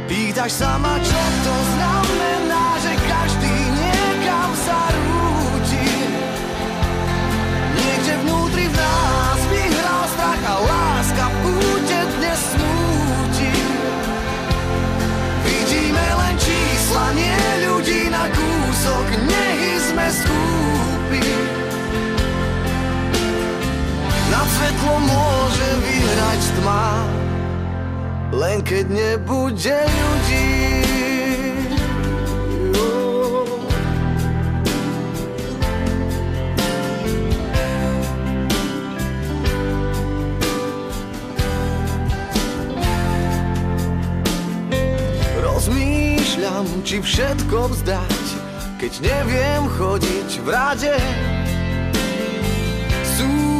Pýtaš 0.07 0.55
sa 0.55 0.79
ma, 0.79 1.03
čo 1.03 1.23
to 1.43 1.57
znamená, 1.75 2.79
že 2.79 2.95
každý 2.95 3.51
niekam 3.51 4.51
sa 4.63 4.79
rúti. 4.87 5.91
Niekde 7.75 8.13
vnútri 8.23 8.71
v 8.71 8.75
nás 8.79 9.41
vyhral 9.51 10.05
strach 10.15 10.43
a 10.47 10.57
láska 10.63 11.25
v 11.27 11.37
púte 11.43 11.99
dnes 12.23 12.41
smúti. 12.55 13.55
Vidíme 15.43 16.07
len 16.23 16.35
čísla, 16.39 17.07
nie 17.19 17.42
Na 24.33 24.49
svetlo 24.49 24.97
môže 24.97 25.69
vyhrať 25.85 26.43
tma, 26.57 26.89
len 28.33 28.65
keď 28.65 28.89
nebude 28.89 29.77
ľudí. 29.77 30.49
Rozmýšľam, 45.45 46.67
či 46.89 47.05
všetko 47.05 47.69
vzdať, 47.77 48.25
keď 48.81 48.93
neviem 49.05 49.69
chodiť 49.77 50.31
v 50.41 50.49
rade. 50.49 50.97
Súboj, 53.13 53.52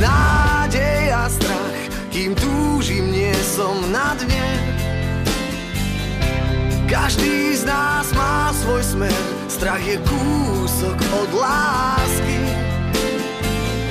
nádej 0.00 1.02
a 1.12 1.24
strach, 1.28 1.80
kým 2.12 2.32
túžim, 2.36 3.12
nie 3.12 3.34
som 3.44 3.76
na 3.92 4.16
dne. 4.16 4.48
Každý 6.86 7.58
z 7.58 7.66
nás 7.66 8.06
má 8.14 8.54
svoj 8.62 8.82
smer, 8.82 9.22
strach 9.50 9.82
je 9.82 9.98
kúsok 10.06 10.94
od 10.94 11.30
lásky. 11.34 12.40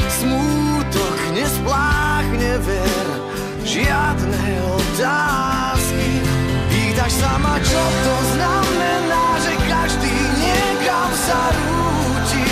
Smútok 0.08 1.18
nespláchne 1.36 2.56
ver, 2.64 3.08
žiadne 3.68 4.47
otázky. 4.80 6.10
Pýtaš 6.72 7.14
sa 7.20 7.36
ma, 7.36 7.60
čo 7.60 7.84
to 7.84 8.16
znamená, 8.32 9.26
že 9.43 9.53
každý 9.68 10.16
niekam 10.39 11.10
sa 11.28 11.39
rúti. 11.51 12.47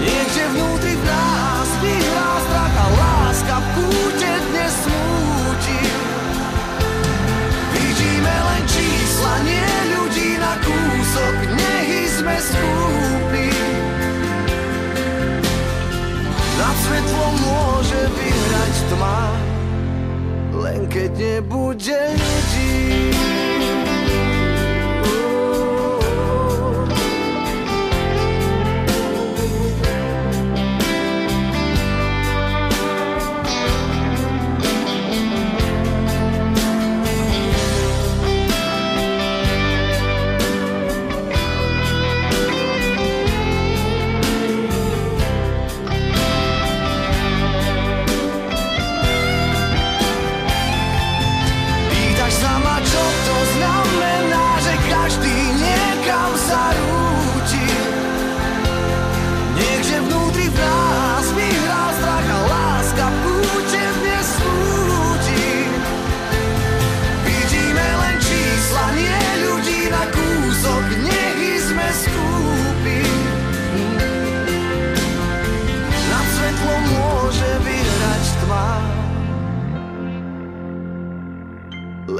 Niekde 0.00 0.42
vnútri 0.56 0.94
v 0.96 1.04
nás 1.04 1.53
môže 17.42 18.00
vyhrať 18.14 18.74
tma, 18.90 19.20
len 20.64 20.80
keď 20.88 21.10
nebude 21.18 22.00
ľudí. 22.14 22.73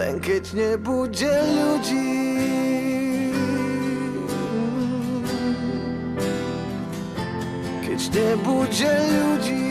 Len 0.05 0.21
keď 0.21 0.53
nebude 0.53 1.33
ľudí 1.57 2.13
Keď 7.81 8.01
nebude 8.13 8.93
ľudí 9.01 9.57
Mám 9.57 9.64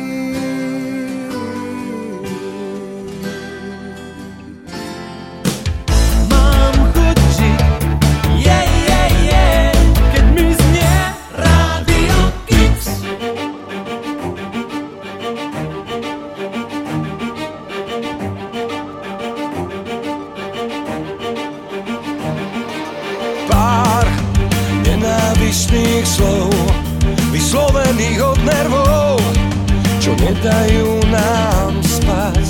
nedajú 30.24 31.04
nám 31.12 31.72
spať. 31.84 32.48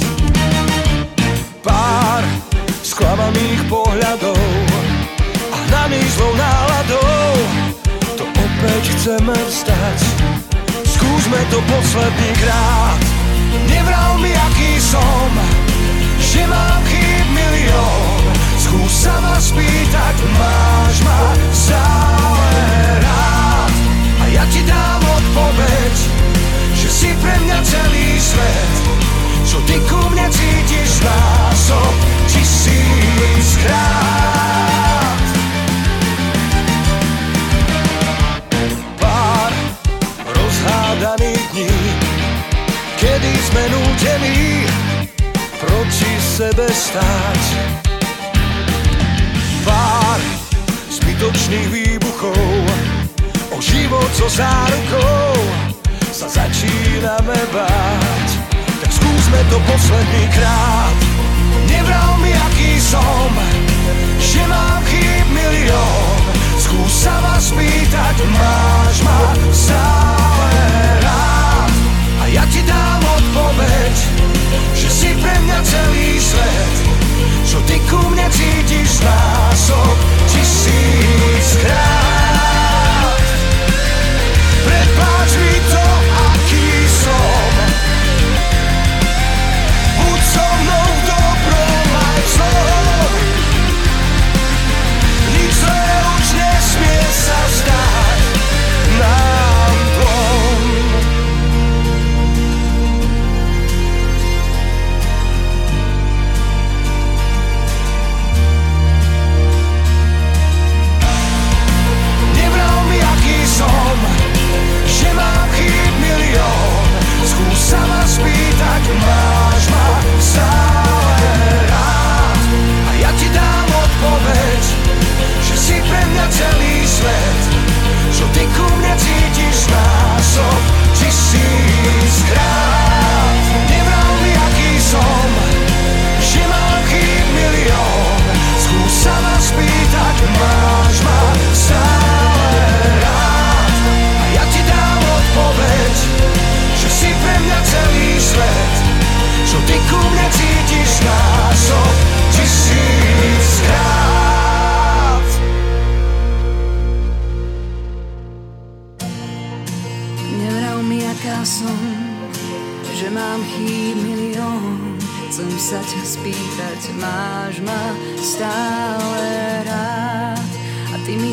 Pár 1.66 2.22
sklamaných 2.86 3.62
pohľadov 3.66 4.38
A 5.50 5.56
hnaných 5.70 6.10
zlou 6.14 6.34
náladou. 6.38 7.34
To 8.22 8.24
opäť 8.30 8.84
chceme 8.98 9.34
vstať. 9.50 10.00
Skúsme 10.86 11.40
to 11.50 11.58
posledný 11.66 12.32
krát. 12.46 13.02
Nevral 13.70 14.18
mi, 14.22 14.34
aký 14.34 14.78
som 14.82 15.30
Že 16.22 16.42
mám 16.46 16.82
chýb 16.90 17.26
milión. 17.34 18.22
Skús 18.58 18.94
sa 19.06 19.14
ma 19.22 19.38
spýtať 19.38 20.16
Máš 20.38 20.96
ma 21.06 21.22
stále 21.54 22.54
rád. 23.02 23.74
A 24.22 24.24
ja 24.30 24.44
ti 24.50 24.62
dám 24.66 25.02
odpoveď 25.02 26.12
si 27.04 27.12
pre 27.20 27.36
mňa 27.36 27.60
celý 27.68 28.16
svet, 28.16 28.74
čo 29.43 29.60
ty 29.68 29.76
ku 29.91 29.99
mne 30.08 30.24
cítiš 30.32 31.04
násob 31.04 31.91
tisíckrát. 32.32 33.76
Pár 38.95 39.51
rozhádaných 40.32 41.43
dní, 41.51 41.76
kedy 42.95 43.32
sme 43.51 43.64
nútení 43.68 44.64
proti 45.60 46.12
sebe 46.24 46.72
stáť. 46.72 47.43
Pár 49.68 50.24
zbytočných 50.88 51.68
výbuchov, 51.68 52.64
o 53.51 53.60
život 53.60 54.08
so 54.16 54.32
zárukou 54.32 55.73
sa 56.14 56.30
začíname 56.30 57.41
báť. 57.49 58.30
Tak 58.53 58.91
skúsme 58.93 59.39
to 59.49 59.57
posledný 59.66 60.30
krát. 60.30 60.93
Nebral 61.66 62.22
mi, 62.22 62.30
aký 62.30 62.78
som, 62.78 63.34
že 64.22 64.45
mám 64.45 64.86
chýb 64.86 65.26
milión. 65.34 66.22
Skús 66.61 67.09
sa 67.09 67.18
ma 67.18 67.41
spýtať, 67.41 68.16
máš 68.30 69.01
ma 69.01 69.34
stále 69.49 70.53
rád. 71.01 71.74
A 72.22 72.30
ja 72.30 72.45
ti 72.45 72.61
dám 72.61 73.01
odpoveď, 73.01 73.95
že 74.78 74.89
si 74.93 75.18
pre 75.18 75.34
mňa 75.34 75.59
celý 75.66 76.22
svet. 76.22 76.93
Čo 77.41 77.57
ty 77.66 77.82
ku 77.89 77.97
mne 78.14 78.30
cítiš 78.30 79.01
násob 79.01 79.97
tisíckrát. 80.30 82.14
Prepáč 84.64 85.32
mi 85.41 85.59
to, 85.68 85.83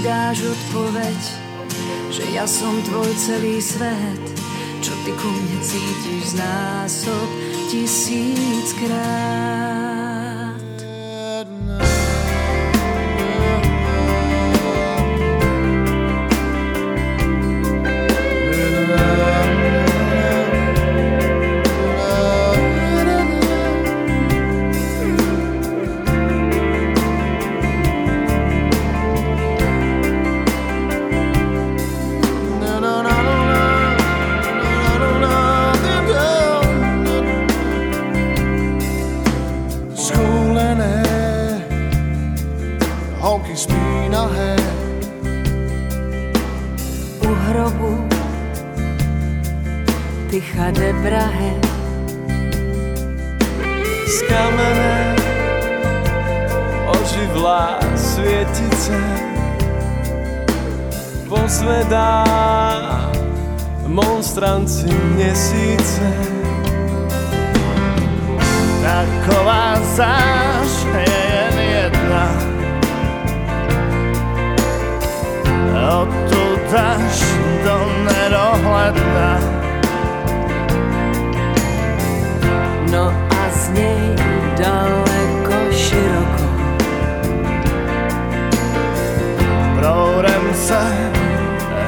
dáš 0.01 0.43
odpoveď, 0.49 1.21
že 2.09 2.25
ja 2.33 2.49
som 2.49 2.73
tvoj 2.89 3.13
celý 3.21 3.61
svet. 3.61 4.21
Čo 4.81 4.97
ty 5.05 5.13
ku 5.13 5.29
mne 5.29 5.59
cítiš 5.61 6.33
z 6.33 6.41
násob 6.41 7.29
tisíckrát. 7.69 9.60
Tycha 50.61 50.73
debrahe. 50.77 51.57
Skamené 54.05 55.17
oživlá 56.93 57.81
svietice 57.97 59.01
pozvedá 61.29 62.25
monstranci 63.87 64.93
mesíce 65.17 66.13
taková 68.85 69.81
záž 69.97 70.73
je 70.93 71.09
jen 71.09 71.57
jedna. 71.59 72.29
Odtud 76.05 76.75
až 76.77 77.25
do 77.65 77.77
nedohledna 78.05 79.60
No 82.91 83.07
a 83.31 83.43
z 83.55 83.71
nej 83.71 84.03
daleko 84.59 85.55
široko. 85.71 86.47
Proudem 89.79 90.55
se 90.55 90.83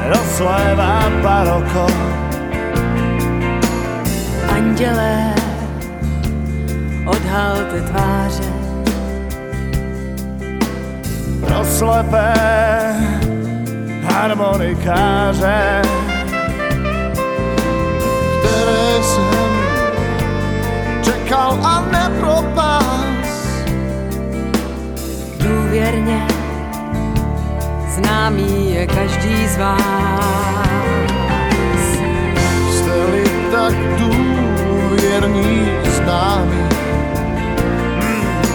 rozlévá 0.07 1.11
baroko. 1.21 1.87
Andělé, 4.55 5.33
odhalte 7.05 7.81
tváře. 7.81 8.53
Proslepé 11.47 12.33
harmonikáře, 14.03 15.81
které 18.39 18.82
čekal 21.33 21.57
a 21.63 21.81
nepropás. 21.91 23.25
Důvěrně, 25.37 26.27
známý 27.95 28.73
je 28.73 28.87
každý 28.87 29.47
z 29.47 29.57
vás. 29.57 29.81
Jste-li 32.71 33.23
tak 33.51 33.73
důvěrní 33.97 35.71
známí, 35.97 36.69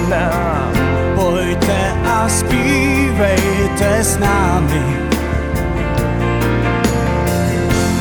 nám 0.09 0.73
pojďte 1.15 1.93
a 2.07 2.29
zpívejte 2.29 4.05
s 4.05 4.19
námi. 4.19 4.97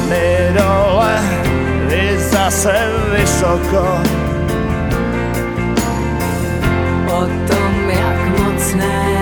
My 0.10 0.54
dole, 0.54 1.20
vy 1.88 2.20
zase 2.20 2.94
vysoko, 3.18 4.27
O 7.18 7.22
tom, 7.22 7.90
jak 7.90 8.40
mocné 8.40 9.17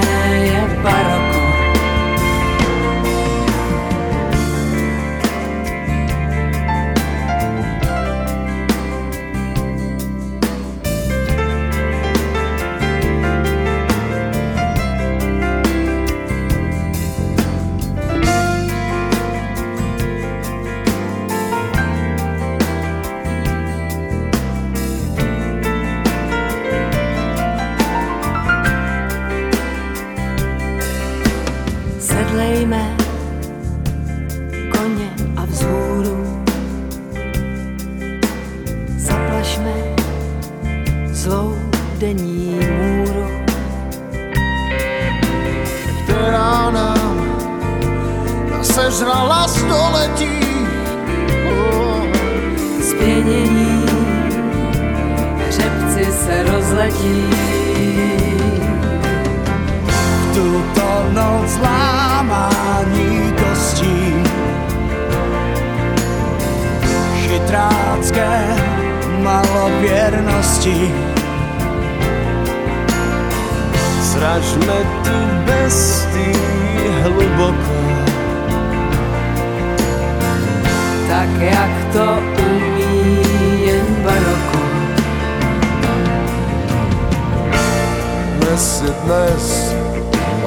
Dnes 88.55 88.81
je 88.81 88.93
dnes, 89.03 89.75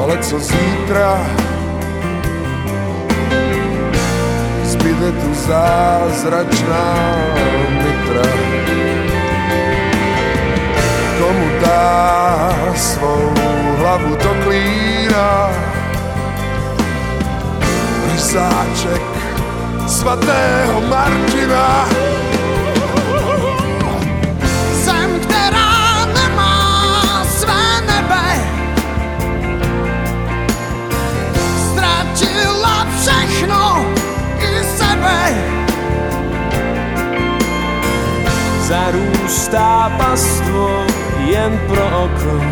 ale 0.02 0.18
co 0.18 0.40
zítra? 0.40 1.26
Zbyde 4.64 5.12
tu 5.12 5.34
zázračná 5.34 6.84
mitra. 7.68 8.32
Komu 11.20 11.48
dá 11.60 12.48
svou 12.76 13.32
hlavu 13.76 14.16
do 14.16 14.34
klína? 14.44 15.50
Rysáček 18.12 19.02
svatého 19.86 20.80
Martina. 20.80 22.07
Zarůstá 38.68 39.92
pastvou 39.98 40.84
jen 41.24 41.60
pro 41.68 41.86
oko. 41.86 42.44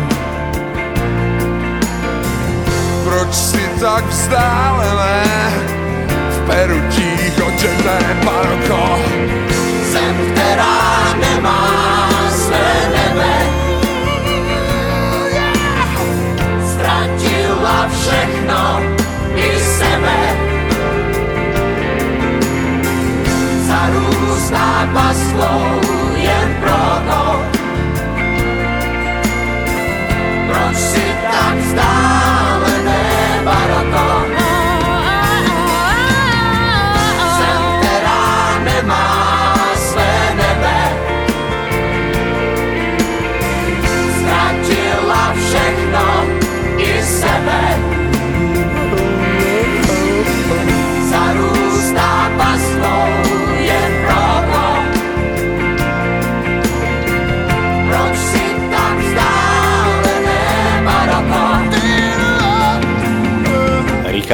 Proč 3.03 3.33
si 3.33 3.69
tak 3.79 4.05
vzdálené 4.05 5.23
v 6.29 6.47
perutích 6.47 7.33
očené 7.47 8.21
Maroko? 8.25 8.99
Zem, 9.91 10.15
která 10.31 11.13
nemá 11.19 12.09
své 12.29 12.89
nebe, 12.89 13.33
ztratila 16.73 17.89
všechno 17.89 18.81
i 19.35 19.59
sebe. 19.59 20.37
Zarůstá 23.67 24.89
pastvou 24.93 26.06
jen 26.27 26.49
proto, 26.59 27.21
proč 30.47 30.75
si 30.75 31.05
tak 31.31 31.55
vzdálené 31.57 32.26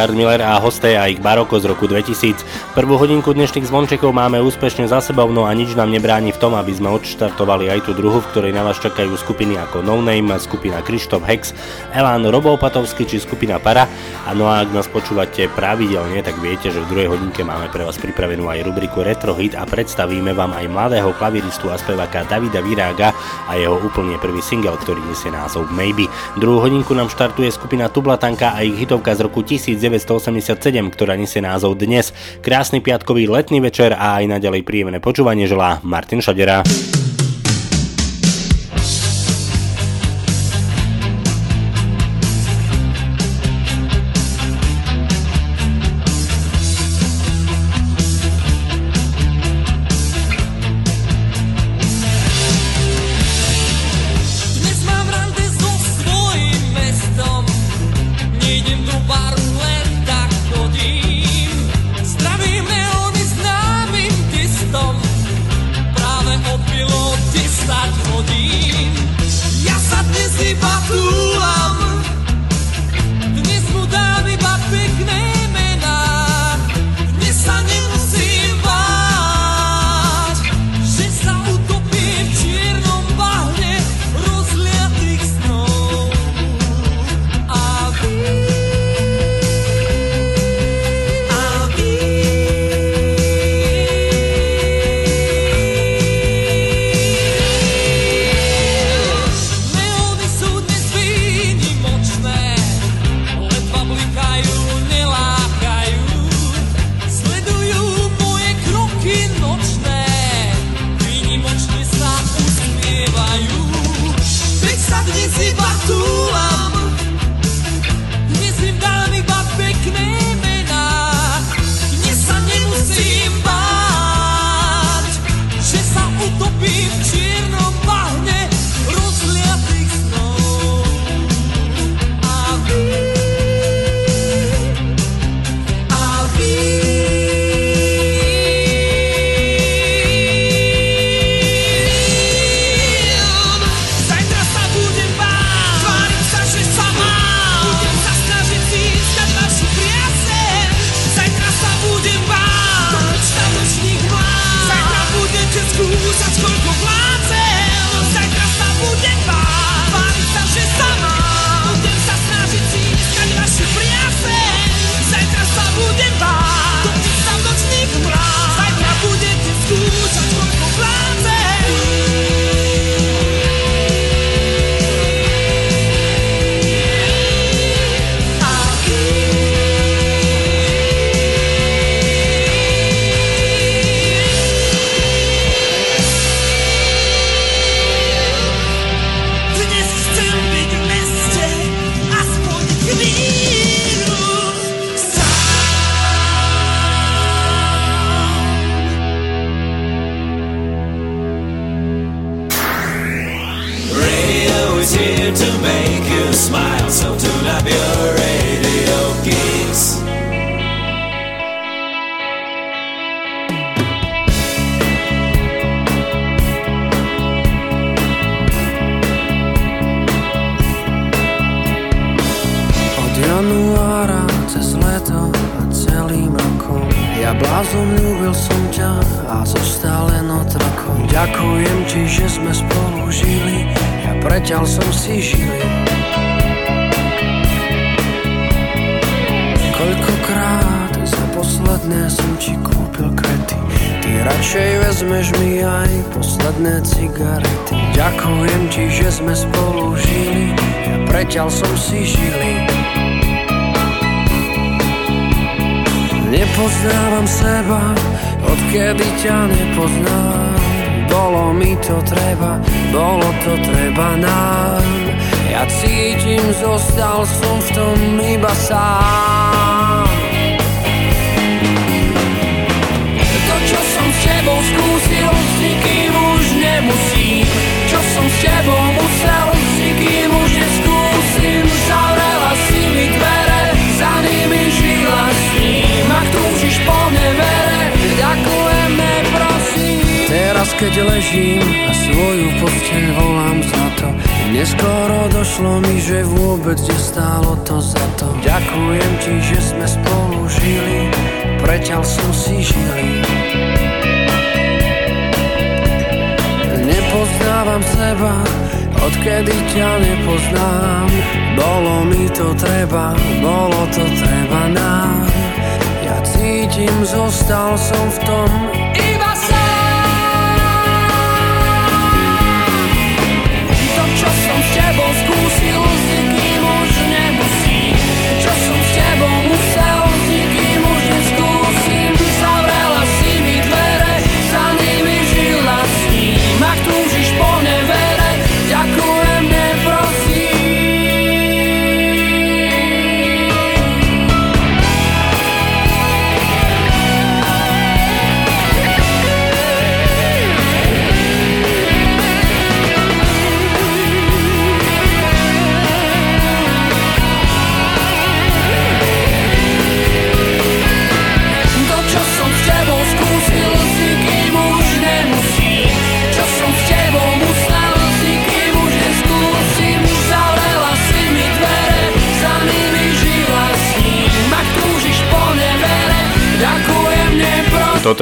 Richard 0.03 0.19
Miller 0.19 0.43
a 0.43 0.59
hosté 0.59 0.99
a 0.99 1.07
ich 1.07 1.23
baroko 1.23 1.55
z 1.63 1.71
roku 1.71 1.87
2000. 1.87 2.75
Prvú 2.75 2.99
hodinku 2.99 3.31
dnešných 3.31 3.71
zvončekov 3.71 4.11
máme 4.11 4.35
úspešne 4.43 4.83
za 4.83 4.99
sebou, 4.99 5.31
no 5.31 5.47
a 5.47 5.55
nič 5.55 5.79
nám 5.79 5.95
nebráni 5.95 6.35
v 6.35 6.41
tom, 6.43 6.59
aby 6.59 6.75
sme 6.75 6.91
odštartovali 6.91 7.71
aj 7.71 7.87
tú 7.87 7.95
druhu, 7.95 8.19
v 8.19 8.27
ktorej 8.35 8.51
na 8.51 8.67
vás 8.67 8.83
čakajú 8.83 9.15
skupiny 9.15 9.55
ako 9.55 9.79
No 9.79 10.03
Name, 10.03 10.35
skupina 10.43 10.83
Krištof 10.83 11.23
Hex, 11.23 11.55
Elán 11.95 12.27
Robo 12.27 12.51
Opatovský 12.59 13.07
či 13.07 13.23
skupina 13.23 13.63
Para. 13.63 13.87
A 14.27 14.35
no 14.35 14.51
a 14.51 14.59
ak 14.59 14.75
nás 14.75 14.91
počúvate 14.91 15.47
pravidelne, 15.47 16.19
tak 16.19 16.35
viete, 16.43 16.67
že 16.67 16.83
v 16.83 16.89
druhej 16.91 17.07
hodinke 17.15 17.47
máme 17.47 17.71
pre 17.71 17.87
vás 17.87 17.95
pripravenú 17.95 18.51
aj 18.51 18.59
rubriku 18.59 19.07
Retro 19.07 19.39
Hit 19.39 19.55
a 19.55 19.63
predstavíme 19.63 20.35
vám 20.35 20.51
aj 20.51 20.67
mladého 20.67 21.15
klaviristu 21.15 21.71
a 21.71 21.79
speváka 21.79 22.27
Davida 22.27 22.59
Virága 22.59 23.15
a 23.47 23.55
jeho 23.55 23.79
úplne 23.79 24.19
prvý 24.19 24.43
single, 24.43 24.75
ktorý 24.83 24.99
nesie 25.07 25.31
názov 25.31 25.71
Maybe. 25.71 26.11
Druhú 26.35 26.59
hodinku 26.59 26.91
nám 26.91 27.07
štartuje 27.07 27.47
skupina 27.55 27.87
Tublatanka 27.87 28.51
a 28.51 28.67
ich 28.67 28.75
hitovka 28.75 29.15
z 29.15 29.31
roku 29.31 29.39
1987, 29.93 30.89
ktorá 30.89 31.13
nesie 31.13 31.37
názov 31.37 31.77
Dnes. 31.77 32.09
Krásny 32.41 32.81
piatkový 32.81 33.29
letný 33.29 33.61
večer 33.61 33.93
a 33.93 34.17
aj 34.17 34.41
naďalej 34.41 34.65
príjemné 34.65 34.97
počúvanie 34.97 35.45
želá 35.45 35.77
Martin 35.85 36.17
Šadera. 36.17 36.65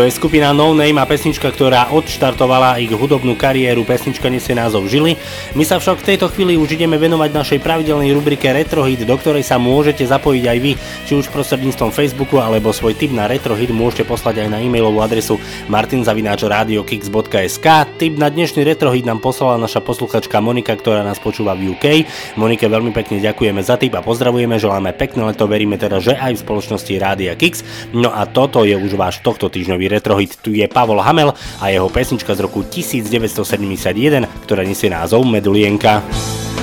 Toto 0.02 0.10
je 0.10 0.18
skupina 0.18 0.50
No 0.50 0.74
Name 0.74 0.98
a 0.98 1.06
pesnička, 1.06 1.54
ktorá 1.54 1.94
odštartovala 1.94 2.82
ich 2.82 2.90
hudobnú 2.90 3.38
kariéru. 3.38 3.86
Pesnička 3.86 4.34
nesie 4.34 4.58
názov 4.58 4.90
Žily. 4.90 5.14
My 5.54 5.62
sa 5.62 5.78
však 5.78 6.02
v 6.02 6.08
tejto 6.10 6.26
chvíli 6.34 6.58
už 6.58 6.74
ideme 6.74 6.98
venovať 6.98 7.30
našej 7.30 7.62
pravidelnej 7.62 8.10
rubrike 8.10 8.50
Retrohit, 8.50 9.06
do 9.06 9.14
ktorej 9.14 9.46
sa 9.46 9.62
môžete 9.62 10.02
zapojiť 10.02 10.42
aj 10.50 10.58
vy, 10.58 10.74
či 11.06 11.14
už 11.14 11.30
prostredníctvom 11.30 11.94
Facebooku 11.94 12.42
alebo 12.42 12.74
svoj 12.74 12.98
tip 12.98 13.14
na 13.14 13.30
Retrohit 13.30 13.70
môžete 13.70 14.10
poslať 14.10 14.42
aj 14.42 14.50
na 14.50 14.58
e-mailovú 14.66 15.06
adresu 15.06 15.38
martinzavináčradiokix.sk. 15.70 17.68
Tip 18.02 18.18
na 18.18 18.34
dnešný 18.34 18.66
Retrohit 18.66 19.06
nám 19.06 19.22
poslala 19.22 19.62
naša 19.62 19.86
posluchačka 19.86 20.42
Monika, 20.42 20.74
ktorá 20.74 21.06
nás 21.06 21.22
počúva 21.22 21.54
v 21.54 21.78
UK. 21.78 22.10
Monike 22.42 22.66
veľmi 22.66 22.90
pekne 22.90 23.22
ďakujeme 23.22 23.62
za 23.62 23.78
tip 23.78 23.94
a 23.94 24.02
pozdravujeme, 24.02 24.58
želáme 24.58 24.98
pekné 24.98 25.30
leto, 25.30 25.46
veríme 25.46 25.78
teda, 25.78 26.02
že 26.02 26.18
aj 26.18 26.42
v 26.42 26.44
spoločnosti 26.50 26.90
Rádia 26.98 27.38
Kix. 27.38 27.62
No 27.94 28.10
a 28.10 28.26
toto 28.26 28.66
je 28.66 28.74
už 28.74 28.98
váš 28.98 29.22
tohto 29.22 29.46
týždňový 29.46 29.91
retrohit. 29.92 30.40
Tu 30.40 30.56
je 30.64 30.68
Pavol 30.72 31.04
Hamel 31.04 31.36
a 31.60 31.68
jeho 31.68 31.92
pesnička 31.92 32.32
z 32.32 32.48
roku 32.48 32.64
1971, 32.64 34.24
ktorá 34.48 34.64
nesie 34.64 34.88
názov 34.88 35.28
Medulienka. 35.28 36.00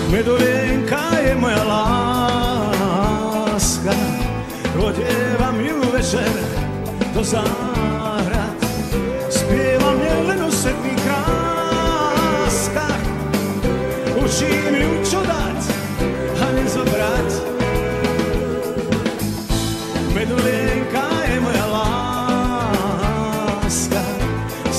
Medulienka 0.09 1.13
je 1.21 1.37
moja 1.37 1.61
láska, 3.53 3.93
odievam 4.81 5.61
ju 5.61 5.77
večer 5.93 6.33
do 7.13 7.21
záhrad. 7.21 7.98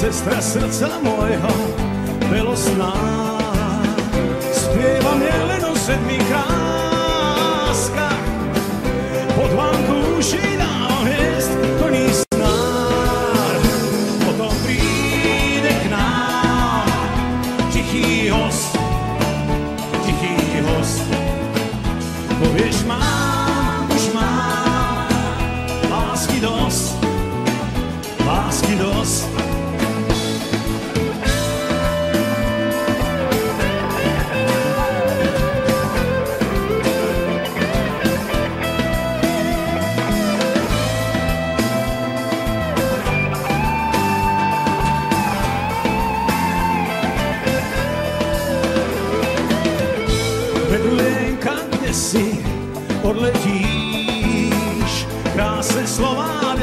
Sestra 0.10 0.42
srdca 0.42 0.90
môjho, 1.06 1.54
milostná. 2.34 2.98
Spievam 4.50 5.22
len 5.22 5.62
o 5.70 5.78
sedmých 5.78 6.26
kráskach, 6.26 8.18
pod 9.38 9.52
vánku 9.54 10.18
uši 10.18 10.49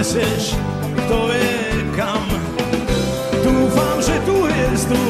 neseš, 0.07 0.55
kto 1.03 1.27
vie 1.27 1.83
kam. 1.99 2.23
Dúfam, 3.43 3.99
že 3.99 4.15
tú 4.23 4.47
hviezdu 4.47 5.03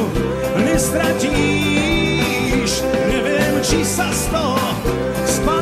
nestratíš, 0.64 1.20
neviem, 3.04 3.60
či 3.60 3.84
sa 3.84 4.08
z 4.08 4.32
toho 4.32 4.56
spamätám. 5.28 5.55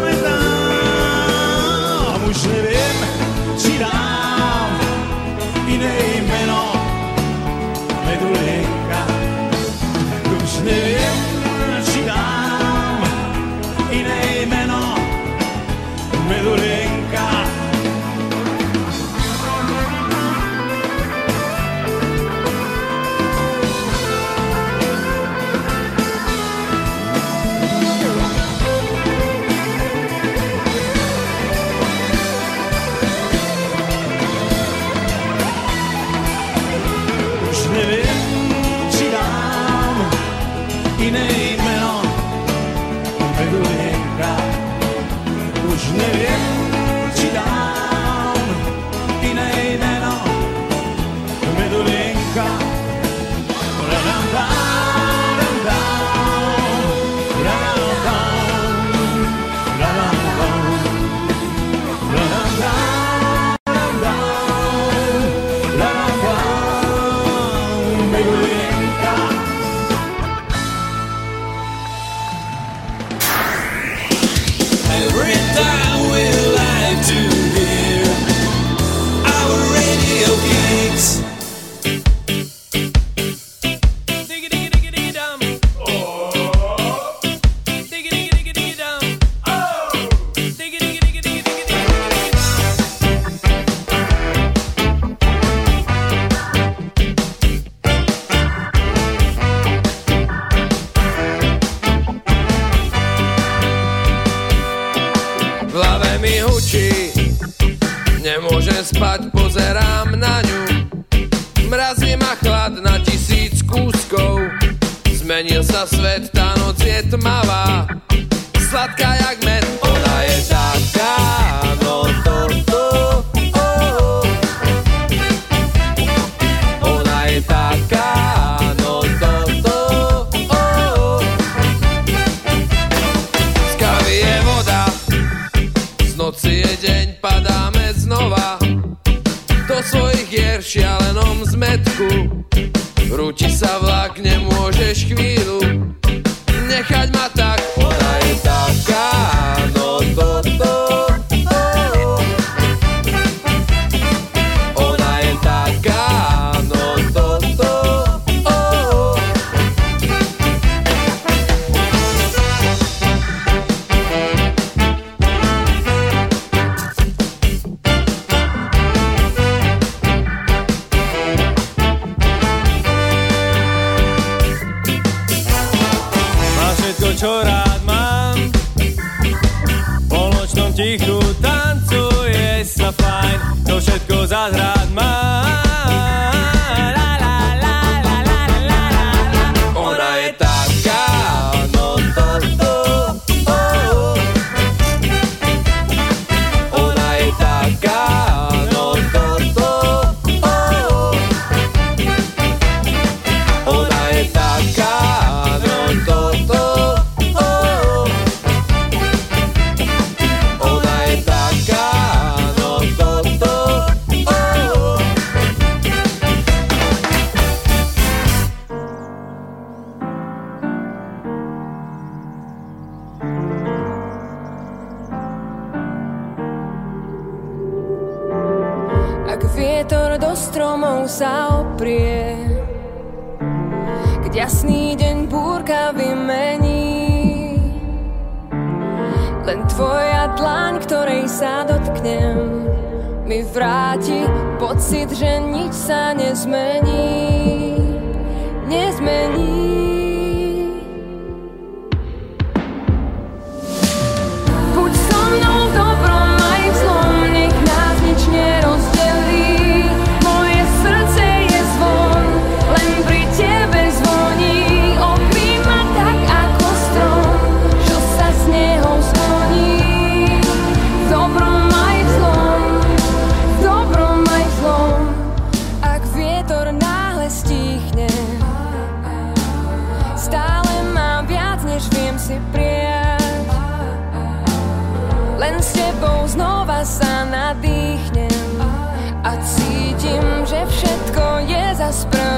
portas 291.85 292.07
pra 292.07 292.34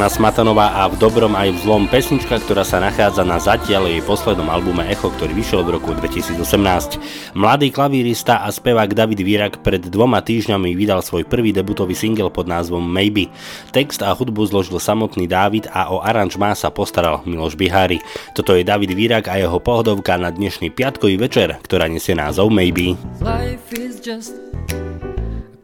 Ivana 0.00 0.16
Smatanová 0.16 0.80
a 0.80 0.88
v 0.88 0.96
dobrom 0.96 1.36
aj 1.36 1.52
v 1.52 1.58
zlom 1.60 1.84
pesnička, 1.84 2.40
ktorá 2.40 2.64
sa 2.64 2.80
nachádza 2.80 3.20
na 3.20 3.36
zatiaľ 3.36 3.84
jej 3.84 4.00
poslednom 4.00 4.48
albume 4.48 4.88
Echo, 4.88 5.12
ktorý 5.12 5.36
vyšiel 5.36 5.60
v 5.60 5.76
roku 5.76 5.92
2018. 5.92 7.36
Mladý 7.36 7.68
klavírista 7.68 8.40
a 8.40 8.48
spevák 8.48 8.96
David 8.96 9.20
Vírak 9.20 9.60
pred 9.60 9.84
dvoma 9.84 10.24
týždňami 10.24 10.72
vydal 10.72 11.04
svoj 11.04 11.28
prvý 11.28 11.52
debutový 11.52 11.92
single 11.92 12.32
pod 12.32 12.48
názvom 12.48 12.80
Maybe. 12.80 13.28
Text 13.76 14.00
a 14.00 14.16
hudbu 14.16 14.40
zložil 14.48 14.80
samotný 14.80 15.28
David 15.28 15.68
a 15.68 15.92
o 15.92 16.00
aranžmá 16.00 16.56
sa 16.56 16.72
postaral 16.72 17.20
Miloš 17.28 17.60
Bihári. 17.60 18.00
Toto 18.32 18.56
je 18.56 18.64
David 18.64 18.96
výrak 18.96 19.28
a 19.28 19.36
jeho 19.36 19.60
pohodovka 19.60 20.16
na 20.16 20.32
dnešný 20.32 20.72
piatkový 20.72 21.20
večer, 21.20 21.60
ktorá 21.60 21.92
nesie 21.92 22.16
názov 22.16 22.48
Maybe. 22.48 22.96
Life 23.20 23.68
is 23.76 24.00
just 24.00 24.32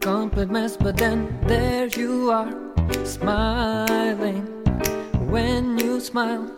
compliments, 0.06 0.76
but 0.76 0.96
then 0.96 1.36
there 1.48 1.88
you 1.88 2.30
are, 2.30 2.52
smiling. 3.02 4.46
When 5.34 5.76
you 5.78 5.98
smile, 5.98 6.48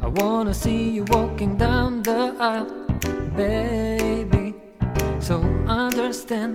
I 0.00 0.06
wanna 0.06 0.54
see 0.54 0.90
you 0.90 1.02
walking 1.08 1.56
down 1.56 2.04
the 2.04 2.32
aisle, 2.38 2.70
baby. 3.34 4.54
So 5.18 5.40
understand 5.66 6.54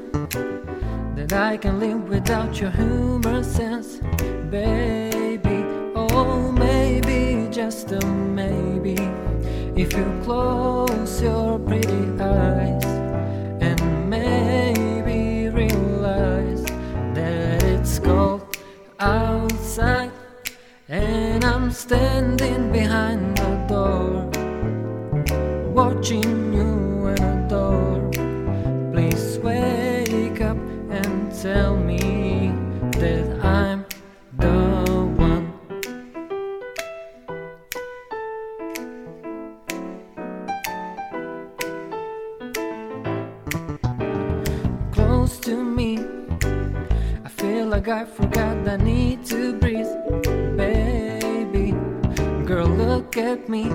that 1.17 1.33
I 1.33 1.57
can 1.57 1.81
live 1.81 2.07
without 2.07 2.61
your 2.61 2.71
humor 2.71 3.43
sense, 3.43 3.99
baby. 4.49 5.59
Oh, 5.95 6.49
maybe, 6.49 7.49
just 7.51 7.91
a 7.91 7.99
maybe, 8.05 8.95
if 9.75 9.91
you 9.97 10.07
close 10.23 11.21
your 11.21 11.59
pretty 11.59 12.03
eyes. 12.21 12.88
Outside 18.99 20.11
and 20.89 21.43
I'm 21.45 21.71
standing 21.71 22.71
behind 22.71 23.37
the 23.37 23.65
door 23.67 24.29
watching 25.73 26.53
you 26.53 26.79
the 27.15 27.45
door. 27.47 28.09
Please 28.91 29.37
wake 29.39 30.41
up 30.41 30.57
and 30.89 31.31
tell 31.41 31.75
me 31.77 32.51
that 33.01 33.27
I'm 33.43 33.85
the 34.37 34.57
one. 35.27 35.53
Close 44.91 45.39
to 45.39 45.55
me, 45.63 45.99
I 47.23 47.29
feel 47.29 47.67
like 47.67 47.87
I 47.87 48.05
forgot 48.05 48.48
I 48.69 48.77
need 48.77 49.25
to 49.25 49.53
breathe, 49.53 49.89
baby. 50.55 51.71
Girl, 52.45 52.67
look 52.67 53.17
at 53.17 53.49
me. 53.49 53.71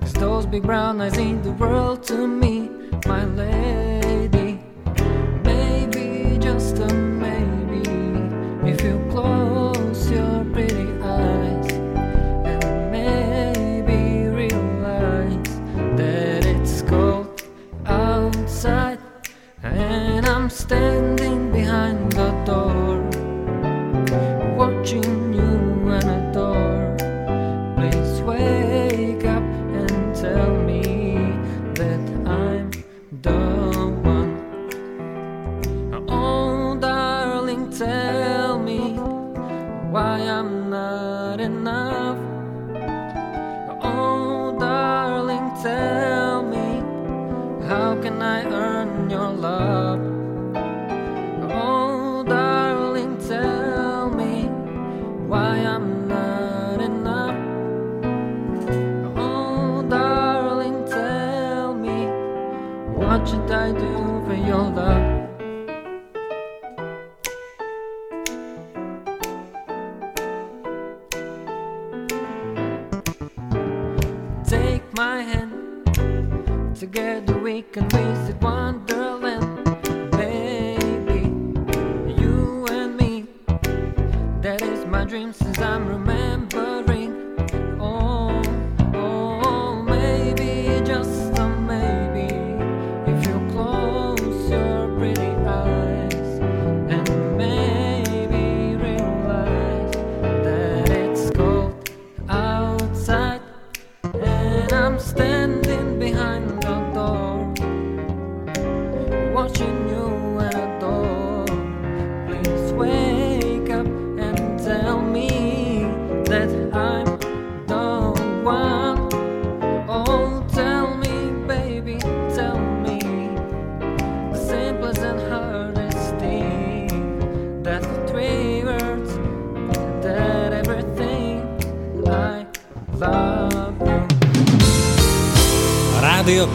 Cause 0.00 0.14
those 0.14 0.46
big 0.46 0.62
brown 0.62 1.02
eyes 1.02 1.18
ain't 1.18 1.42
the 1.44 1.52
world 1.52 2.02
to 2.04 2.26
me, 2.26 2.70
my 3.06 3.26
lady. 3.26 4.60
Maybe, 5.44 6.38
just 6.38 6.78
a 6.78 6.88
maybe, 6.94 7.82
if 8.66 8.80
you 8.82 8.96
close 9.10 10.10
your 10.10 10.42
pretty 10.54 10.88
eyes 11.02 11.72
and 11.72 12.90
maybe 12.90 14.28
realize 14.28 15.52
that 15.98 16.46
it's 16.46 16.80
cold 16.80 17.42
outside 17.84 19.00
and 19.62 20.24
I'm 20.24 20.48
standing 20.48 21.52
behind 21.52 22.12
the 22.12 22.30
door 22.46 22.75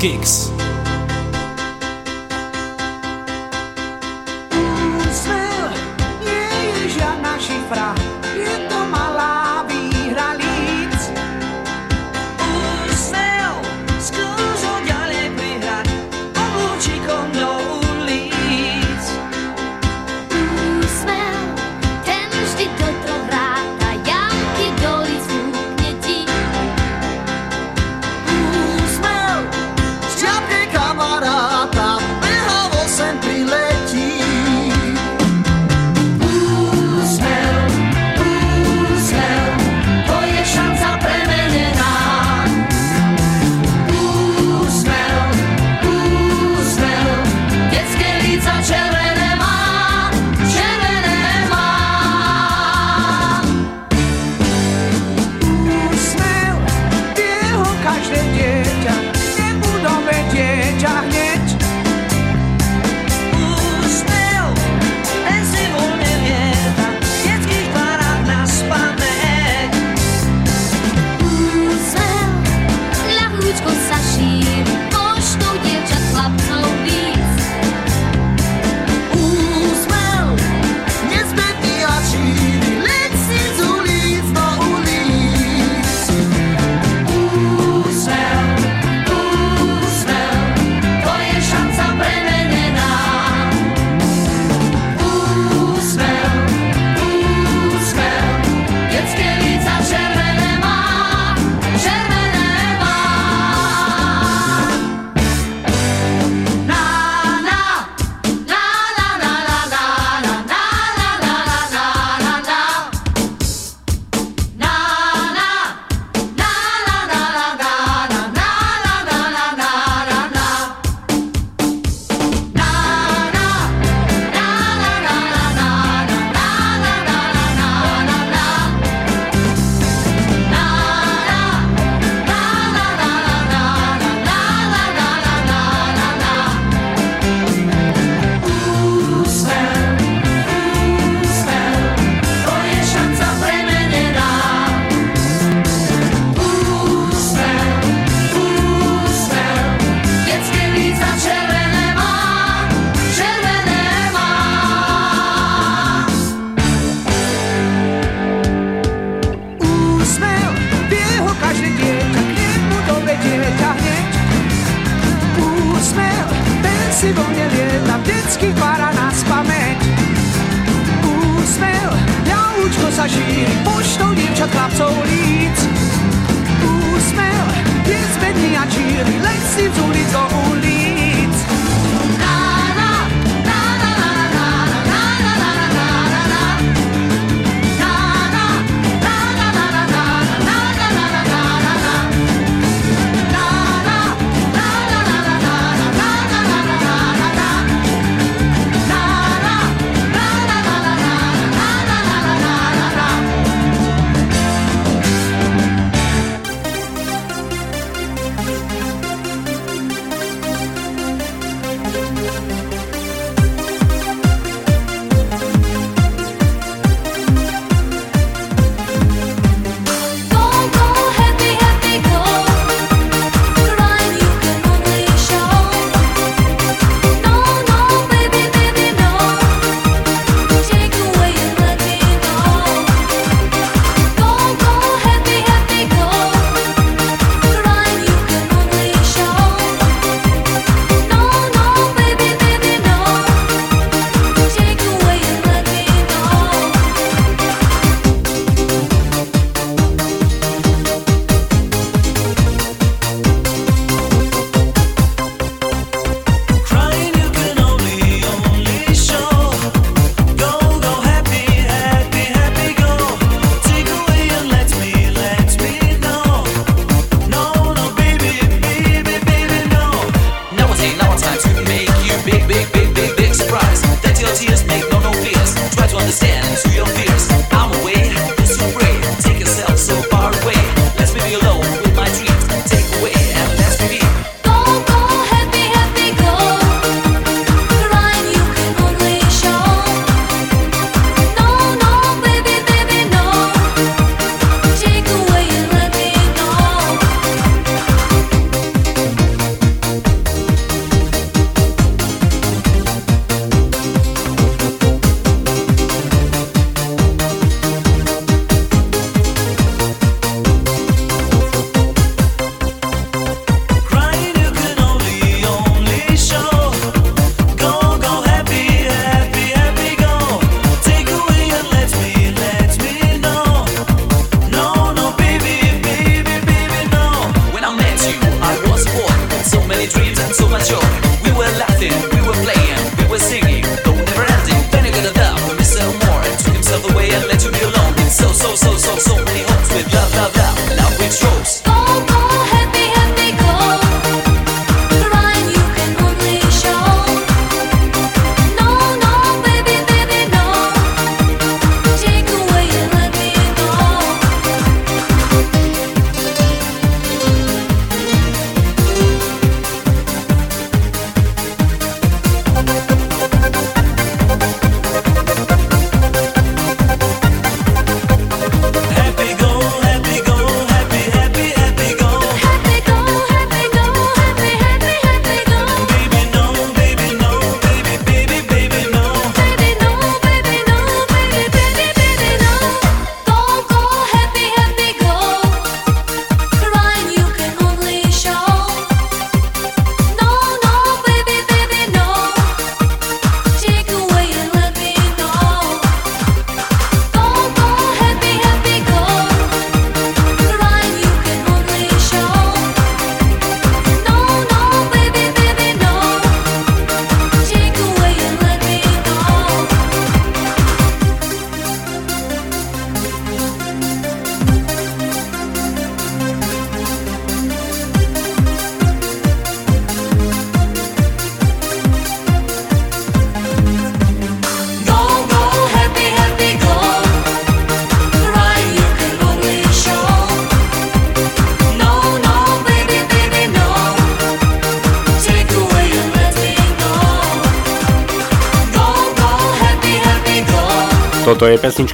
Rádio 0.01 0.40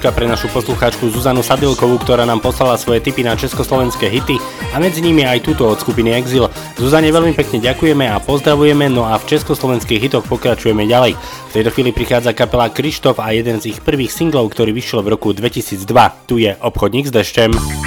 pesnička 0.07 0.23
pre 0.23 0.31
našu 0.31 0.47
poslucháčku 0.55 1.11
Zuzanu 1.11 1.43
Sadilkovú, 1.43 1.99
ktorá 1.99 2.23
nám 2.23 2.39
poslala 2.39 2.79
svoje 2.79 3.03
tipy 3.03 3.27
na 3.27 3.35
československé 3.35 4.07
hity 4.07 4.39
a 4.71 4.79
medzi 4.79 5.03
nimi 5.03 5.27
aj 5.27 5.43
túto 5.43 5.67
od 5.67 5.83
skupiny 5.83 6.15
Exil. 6.15 6.47
Zuzane 6.79 7.11
veľmi 7.11 7.35
pekne 7.35 7.59
ďakujeme 7.59 8.07
a 8.07 8.15
pozdravujeme, 8.23 8.87
no 8.87 9.03
a 9.03 9.19
v 9.19 9.27
československých 9.35 9.99
hitoch 10.07 10.23
pokračujeme 10.31 10.87
ďalej. 10.87 11.19
V 11.19 11.51
tejto 11.51 11.73
chvíli 11.75 11.91
prichádza 11.91 12.31
kapela 12.31 12.71
Krištof 12.71 13.19
a 13.19 13.35
jeden 13.35 13.59
z 13.59 13.75
ich 13.75 13.83
prvých 13.83 14.15
singlov, 14.15 14.47
ktorý 14.55 14.71
vyšiel 14.71 15.03
v 15.03 15.11
roku 15.19 15.35
2002. 15.35 15.83
Tu 16.23 16.47
je 16.47 16.55
Obchodník 16.55 17.11
s 17.11 17.13
deščem. 17.13 17.86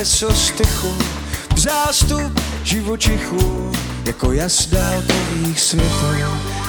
kleso 0.00 0.32
stychu 0.34 0.94
v 1.54 1.58
zástup 1.58 2.40
živočichů 2.64 3.72
jako 4.04 4.32
jas 4.32 4.66
dálkových 4.66 5.60
světů 5.60 6.06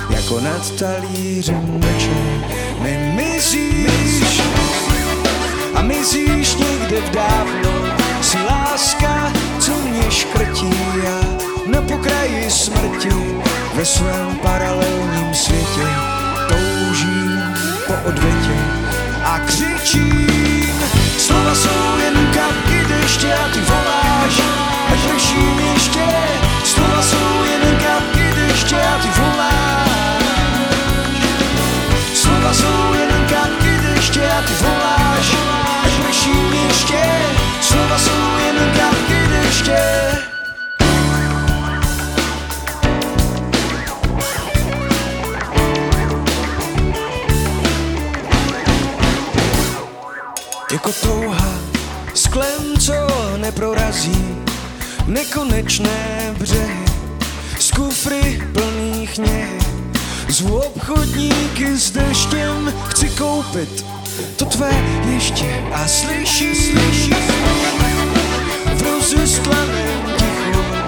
jako 0.10 0.40
nad 0.40 0.72
talířem 0.72 1.80
večer 1.82 2.44
nemizíš 2.82 4.41
a 5.76 5.82
mizíš 5.82 6.56
někde 6.56 7.02
v 7.02 7.10
dávno 7.10 7.72
si 8.22 8.38
láska, 8.38 9.34
co 9.60 9.72
mě 9.72 10.12
škrtí 10.12 10.76
já 11.03 11.22
na 11.66 11.82
pokraji 11.82 12.52
smrti 12.52 13.10
ve 13.76 13.86
svém 13.86 14.36
paralelním 14.41 15.34
světě 15.34 15.88
toužím 16.49 17.41
po 17.88 17.94
odvětě 18.10 18.58
a 19.24 19.40
křičím 19.40 20.40
dokola 21.41 21.55
jsou 21.55 21.97
jen 21.97 22.27
kapky 22.34 22.85
deště 22.88 23.34
a 23.34 23.49
ty 23.53 23.59
voláš, 23.59 24.41
ať 24.91 25.11
prší 25.11 25.57
ještě. 25.73 26.07
Slova 26.63 27.01
jsou 27.01 27.43
jen 27.43 27.77
kapky 27.77 28.34
deště 28.35 28.81
a 28.81 28.97
ty 28.97 29.07
voláš. 29.07 29.20
nekonečné 55.32 56.36
břehy 56.38 56.86
Z 57.60 57.72
kufry 57.72 58.41
plných 58.53 59.18
něhy. 59.18 59.60
Z 60.30 60.41
obchodníky 60.41 61.78
s 61.78 61.91
deštěm 61.91 62.74
Chci 62.90 63.10
koupit 63.10 63.86
to 64.36 64.45
tvé 64.45 64.72
ještě 65.14 65.64
A 65.74 65.88
slyší, 65.88 66.56
slyší 66.56 67.14
V 68.76 68.82
rozestlaném 68.82 70.02
tichu. 70.18 70.81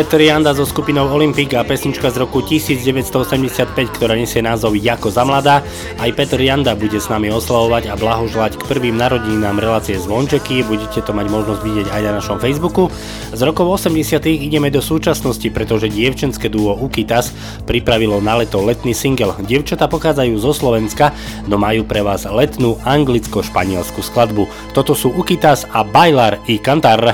Peter 0.00 0.16
Janda 0.16 0.56
so 0.56 0.64
skupinou 0.64 1.12
Olympic 1.12 1.52
a 1.52 1.60
pesnička 1.60 2.08
z 2.08 2.24
roku 2.24 2.40
1985, 2.40 3.68
ktorá 3.92 4.16
nesie 4.16 4.40
názov 4.40 4.72
Jako 4.72 5.12
za 5.12 5.28
mladá. 5.28 5.60
Aj 6.00 6.08
Peter 6.16 6.40
Janda 6.40 6.72
bude 6.72 6.96
s 6.96 7.12
nami 7.12 7.28
oslavovať 7.28 7.92
a 7.92 8.00
blahoželať 8.00 8.56
k 8.56 8.64
prvým 8.64 8.96
narodinám 8.96 9.60
relácie 9.60 10.00
Zvončeky. 10.00 10.64
Budete 10.64 11.04
to 11.04 11.12
mať 11.12 11.28
možnosť 11.28 11.60
vidieť 11.60 11.86
aj 11.92 12.00
na 12.00 12.12
našom 12.16 12.40
Facebooku. 12.40 12.88
Z 13.36 13.44
rokov 13.44 13.76
80. 13.76 14.24
ideme 14.24 14.72
do 14.72 14.80
súčasnosti, 14.80 15.44
pretože 15.52 15.92
dievčenské 15.92 16.48
duo 16.48 16.80
Ukitas 16.80 17.36
pripravilo 17.68 18.24
na 18.24 18.40
leto 18.40 18.56
letný 18.64 18.96
single. 18.96 19.36
Dievčata 19.44 19.84
pochádzajú 19.84 20.32
zo 20.40 20.56
Slovenska, 20.56 21.12
no 21.44 21.60
majú 21.60 21.84
pre 21.84 22.00
vás 22.00 22.24
letnú 22.24 22.80
anglicko-španielskú 22.88 24.00
skladbu. 24.00 24.48
Toto 24.72 24.96
sú 24.96 25.12
Ukitas 25.12 25.68
a 25.68 25.84
Bailar 25.84 26.40
i 26.48 26.56
Kantar. 26.56 27.12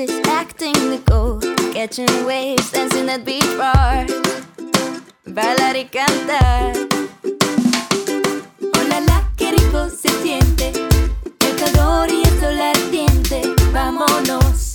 acting 0.00 0.72
the 0.72 1.00
gold, 1.04 1.44
catching 1.72 2.26
waves, 2.26 2.72
dancing 2.72 3.08
at 3.08 3.24
beach 3.24 3.44
bar, 3.56 4.06
bailar 5.24 5.76
y 5.76 5.84
cantar. 5.84 6.74
Hola, 8.74 8.98
oh, 8.98 9.04
la 9.06 9.30
que 9.36 9.52
rico 9.52 9.88
se 9.88 10.08
siente, 10.20 10.72
el 11.38 11.56
calor 11.56 12.10
y 12.10 12.22
el 12.22 12.40
sol 12.40 12.60
ardiente, 12.60 13.42
vámonos. 13.72 14.73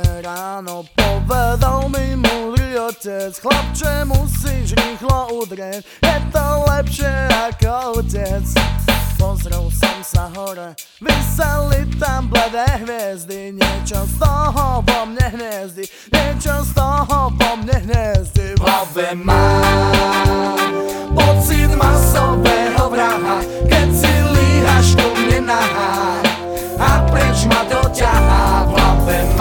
One 0.00 0.22
ráno 0.22 0.84
povedal 0.96 1.88
mi 1.92 2.16
múdry 2.16 2.78
otec 2.80 3.36
Chlapče 3.36 4.08
musíš 4.08 4.72
rýchlo 4.72 5.44
udrieť 5.44 5.84
Je 5.84 6.16
to 6.32 6.46
lepšie 6.72 7.12
ako 7.28 8.00
otec. 8.00 8.44
Pozrel 9.20 9.68
som 9.68 9.98
sa 10.00 10.32
hore 10.32 10.72
Vyseli 11.04 11.84
tam 12.00 12.32
bledé 12.32 12.64
hviezdy 12.80 13.52
Niečo 13.52 14.08
z 14.08 14.14
toho 14.16 14.80
vo 14.80 15.00
mne 15.04 15.26
hniezdy 15.36 15.84
Niečo 16.08 16.64
z 16.64 16.70
toho 16.72 17.28
vo 17.28 17.50
mne 17.60 17.76
hniezdy 17.84 18.56
V 18.56 18.60
hlave 18.64 19.12
mám 19.20 20.72
Pocit 21.12 21.68
masového 21.76 22.88
vraha 22.88 23.44
Keď 23.68 23.88
si 23.92 24.12
líhaš 24.32 24.96
ku 24.96 25.08
mne 25.12 25.52
nahá 25.52 26.16
A 26.80 27.04
preč 27.12 27.44
ma 27.52 27.60
to 27.68 27.84
ťahá 27.92 28.64
V 28.64 28.70
hlave 28.72 29.18
mám 29.36 29.39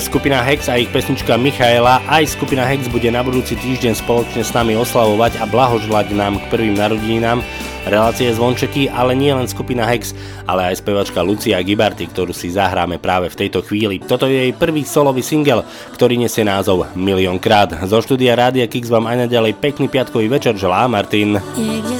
skupina 0.00 0.40
Hex 0.40 0.72
a 0.72 0.80
ich 0.80 0.88
pesnička 0.88 1.36
Michaela. 1.36 2.00
Aj 2.08 2.24
skupina 2.24 2.64
Hex 2.64 2.88
bude 2.88 3.12
na 3.12 3.20
budúci 3.20 3.54
týždeň 3.54 4.00
spoločne 4.00 4.40
s 4.40 4.50
nami 4.56 4.72
oslavovať 4.74 5.38
a 5.38 5.44
blahoželať 5.44 6.16
nám 6.16 6.40
k 6.40 6.48
prvým 6.48 6.74
narodeninám 6.74 7.44
relácie 7.86 8.28
Zvončeky, 8.32 8.88
ale 8.92 9.16
nie 9.16 9.32
len 9.32 9.48
skupina 9.48 9.84
Hex, 9.88 10.16
ale 10.44 10.72
aj 10.72 10.80
spevačka 10.80 11.20
Lucia 11.20 11.60
Gibarty, 11.60 12.08
ktorú 12.08 12.32
si 12.32 12.52
zahráme 12.52 13.00
práve 13.00 13.28
v 13.32 13.38
tejto 13.46 13.60
chvíli. 13.64 14.00
Toto 14.00 14.28
je 14.28 14.48
jej 14.48 14.52
prvý 14.56 14.84
solový 14.84 15.20
single, 15.20 15.64
ktorý 15.92 16.16
nesie 16.16 16.44
názov 16.44 16.88
Miliónkrát. 16.96 17.84
Zo 17.84 18.00
štúdia 18.00 18.36
Rádia 18.36 18.64
Kix 18.68 18.88
vám 18.88 19.08
aj 19.08 19.28
naďalej 19.28 19.60
pekný 19.60 19.86
piatkový 19.92 20.28
večer 20.28 20.56
želá 20.56 20.88
Martin. 20.88 21.40
Niekde 21.56 21.99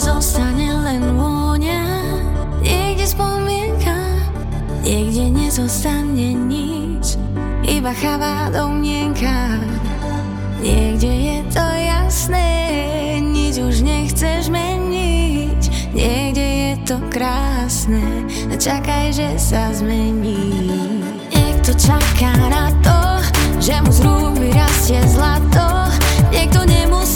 iba 7.90 7.98
chavá 7.98 8.50
domnienka. 8.54 9.58
Niekde 10.62 11.10
je 11.10 11.38
to 11.50 11.64
jasné, 11.74 12.46
nič 13.18 13.58
už 13.58 13.82
nechceš 13.82 14.46
meniť, 14.46 15.90
niekde 15.90 16.46
je 16.46 16.72
to 16.86 17.02
krásne, 17.10 18.30
čakaj, 18.62 19.10
že 19.10 19.34
sa 19.34 19.74
zmení. 19.74 21.02
Niekto 21.34 21.74
čaká 21.74 22.30
na 22.46 22.70
to, 22.78 23.00
že 23.58 23.74
mu 23.82 23.90
z 23.90 24.00
rúk 24.06 24.38
vyrastie 24.38 25.02
zlato, 25.10 25.90
niekto 26.30 26.62
nemusí 26.62 27.09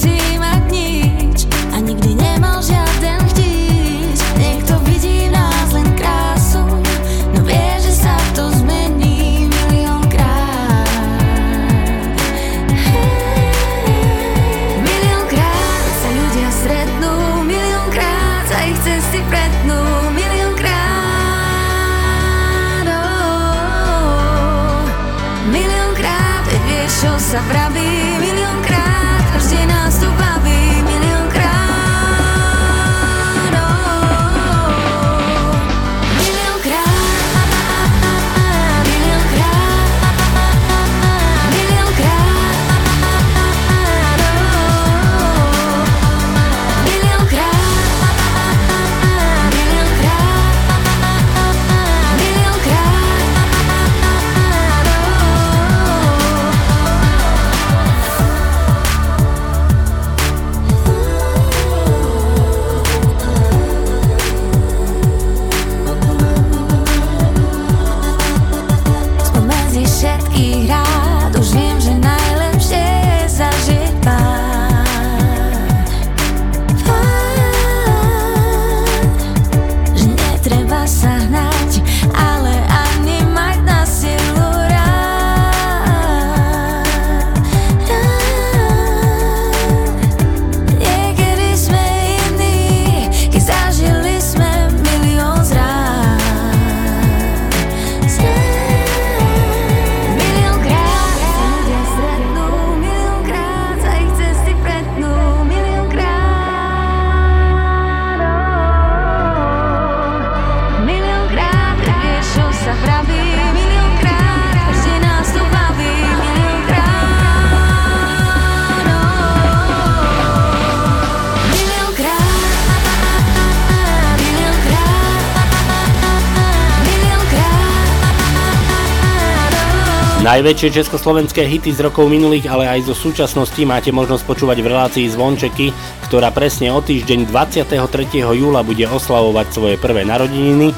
Najväčšie 130.34 130.82
československé 130.82 131.46
hity 131.46 131.70
z 131.70 131.86
rokov 131.86 132.10
minulých, 132.10 132.50
ale 132.50 132.66
aj 132.66 132.90
zo 132.90 132.94
súčasnosti 132.98 133.62
máte 133.62 133.94
možnosť 133.94 134.26
počúvať 134.26 134.66
v 134.66 134.66
relácii 134.66 135.06
Zvončeky, 135.06 135.70
ktorá 136.10 136.34
presne 136.34 136.74
o 136.74 136.82
týždeň 136.82 137.30
23. 137.30 137.70
júla 138.18 138.66
bude 138.66 138.82
oslavovať 138.82 139.46
svoje 139.54 139.76
prvé 139.78 140.02
narodeniny. 140.02 140.74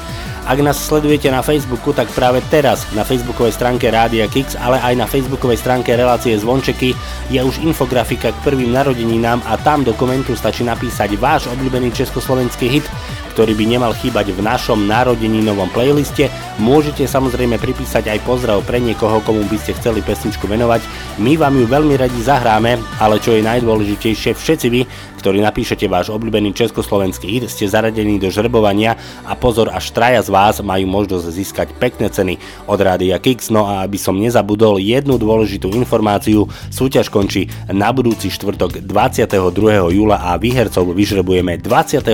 Ak 0.47 0.63
nás 0.63 0.79
sledujete 0.79 1.27
na 1.27 1.43
Facebooku, 1.43 1.91
tak 1.91 2.07
práve 2.15 2.39
teraz 2.47 2.87
na 2.95 3.03
facebookovej 3.03 3.51
stránke 3.51 3.91
Rádia 3.91 4.31
Kix, 4.31 4.55
ale 4.55 4.79
aj 4.79 4.95
na 4.95 5.03
facebookovej 5.03 5.59
stránke 5.59 5.91
relácie 5.91 6.39
Zvončeky 6.39 6.95
je 7.27 7.39
už 7.43 7.59
infografika 7.67 8.31
k 8.31 8.41
prvým 8.47 8.71
narodeninám 8.71 9.43
a 9.43 9.59
tam 9.59 9.83
do 9.83 9.91
komentu 9.91 10.39
stačí 10.39 10.63
napísať 10.63 11.19
váš 11.19 11.51
obľúbený 11.51 11.91
československý 11.91 12.79
hit, 12.79 12.87
ktorý 13.35 13.53
by 13.53 13.65
nemal 13.69 13.91
chýbať 13.93 14.33
v 14.33 14.39
našom 14.41 14.87
narodeninovom 14.89 15.69
playliste. 15.69 16.31
Môžete 16.57 17.05
samozrejme 17.05 17.61
pripísať 17.61 18.09
aj 18.09 18.25
pozdrav 18.25 18.63
pre 18.65 18.81
niekoho, 18.81 19.21
komu 19.21 19.45
by 19.45 19.61
ste 19.61 19.77
chceli 19.77 20.01
pesničku 20.01 20.47
venovať. 20.49 20.81
My 21.21 21.37
vám 21.37 21.59
ju 21.59 21.69
veľmi 21.69 22.01
radi 22.01 22.17
zahráme, 22.17 22.81
ale 22.97 23.21
čo 23.21 23.37
je 23.37 23.45
najdôležitejšie, 23.45 24.33
všetci 24.33 24.67
vy, 24.73 24.81
ktorí 25.21 25.37
napíšete 25.43 25.85
váš 25.85 26.09
obľúbený 26.09 26.55
československý 26.57 27.29
hit, 27.29 27.45
ste 27.51 27.69
zaradení 27.69 28.17
do 28.17 28.33
žrebovania 28.33 28.97
a 29.27 29.37
pozor, 29.37 29.69
až 29.69 29.93
traja 29.93 30.25
z 30.25 30.33
vás 30.37 30.61
majú 30.61 30.85
možnosť 30.85 31.25
získať 31.33 31.67
pekné 31.81 32.13
ceny 32.13 32.37
od 32.69 32.77
Rádia 32.77 33.17
Kix. 33.17 33.49
No 33.49 33.65
a 33.65 33.81
aby 33.81 33.97
som 33.97 34.13
nezabudol 34.13 34.77
jednu 34.77 35.17
dôležitú 35.17 35.73
informáciu, 35.73 36.45
súťaž 36.69 37.09
končí 37.09 37.49
na 37.73 37.89
budúci 37.89 38.29
štvrtok 38.29 38.85
22. 38.85 39.97
júla 39.97 40.21
a 40.21 40.37
výhercov 40.37 40.93
vyžrebujeme 40.93 41.57
23. 41.57 42.13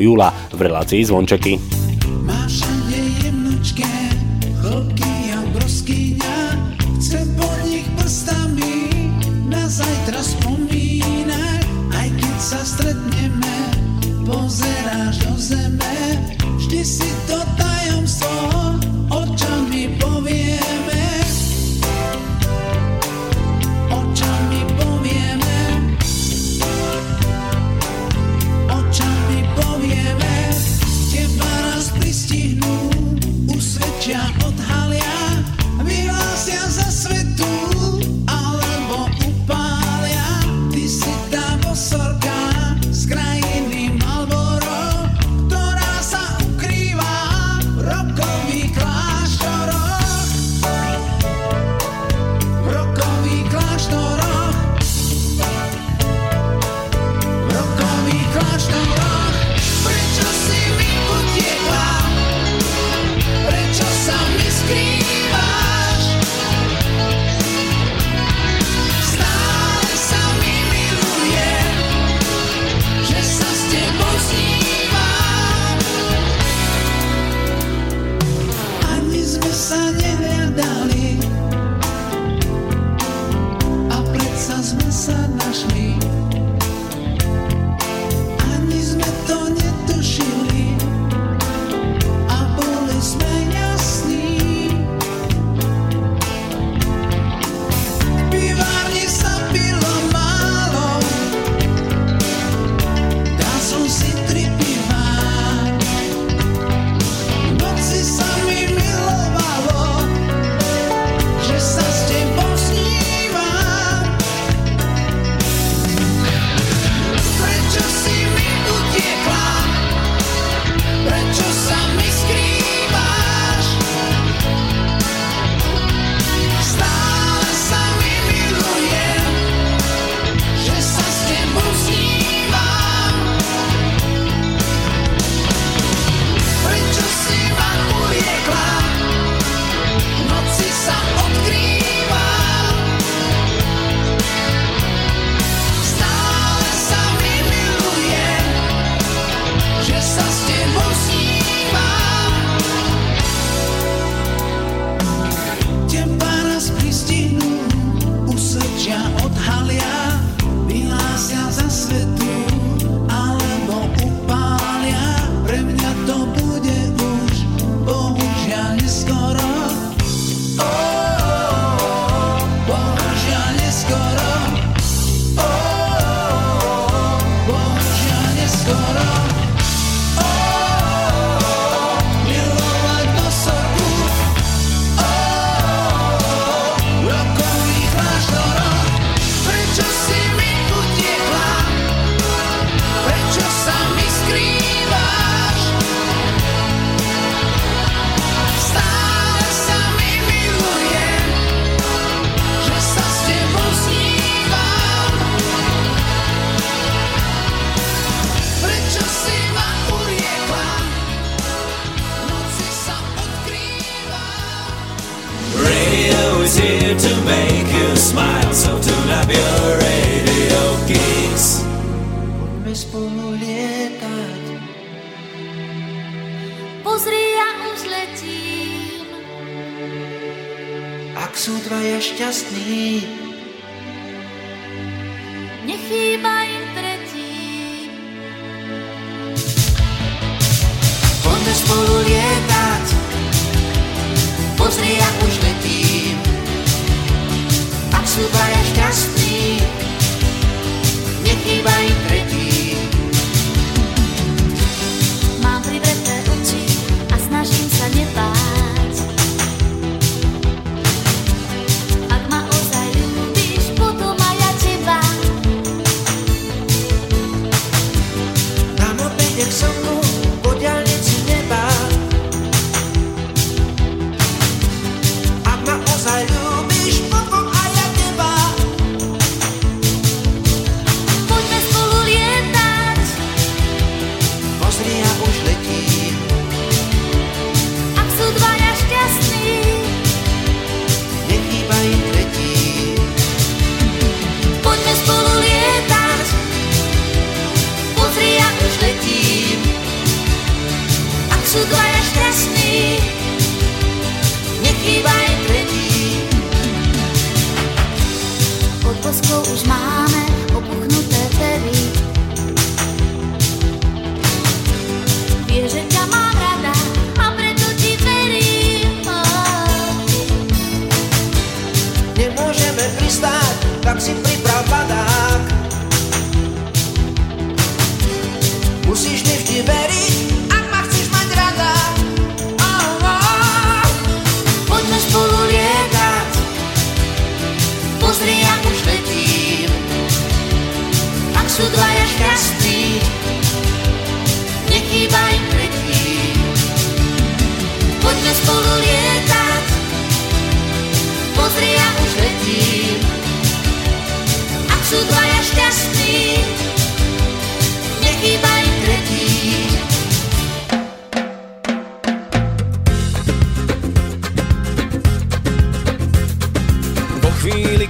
júla 0.00 0.32
v 0.48 0.58
relácii 0.64 1.04
Zvončeky. 1.04 1.87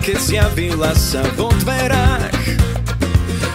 Keď 0.02 0.16
zjavila 0.18 0.92
sa 0.94 1.22
vo 1.34 1.48
dverách. 1.62 2.58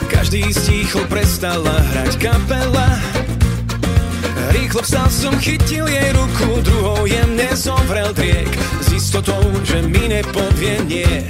Každý 0.09 0.49
sticho 0.55 1.03
prestala 1.11 1.75
hrať 1.93 2.17
kapela. 2.17 2.89
Rýchlo 4.53 4.81
vstal 4.85 5.09
som, 5.09 5.33
chytil 5.41 5.89
jej 5.89 6.13
ruku 6.13 6.61
Druhou 6.61 7.05
jemne 7.09 7.49
zovrel 7.57 8.13
driek. 8.13 8.49
S 8.81 8.93
istotou, 8.93 9.41
že 9.65 9.81
mi 9.81 10.07
nepovie 10.09 10.79
nie. 10.85 11.29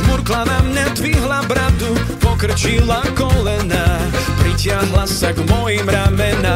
Žmurkla 0.00 0.44
na 0.46 0.58
mňa, 0.70 0.84
dvihla 0.98 1.42
bradu 1.50 1.94
Pokrčila 2.22 3.02
kolena. 3.18 3.98
Pritiahla 4.42 5.06
sa 5.06 5.30
k 5.34 5.38
mojim 5.46 5.86
ramenám. 5.86 6.50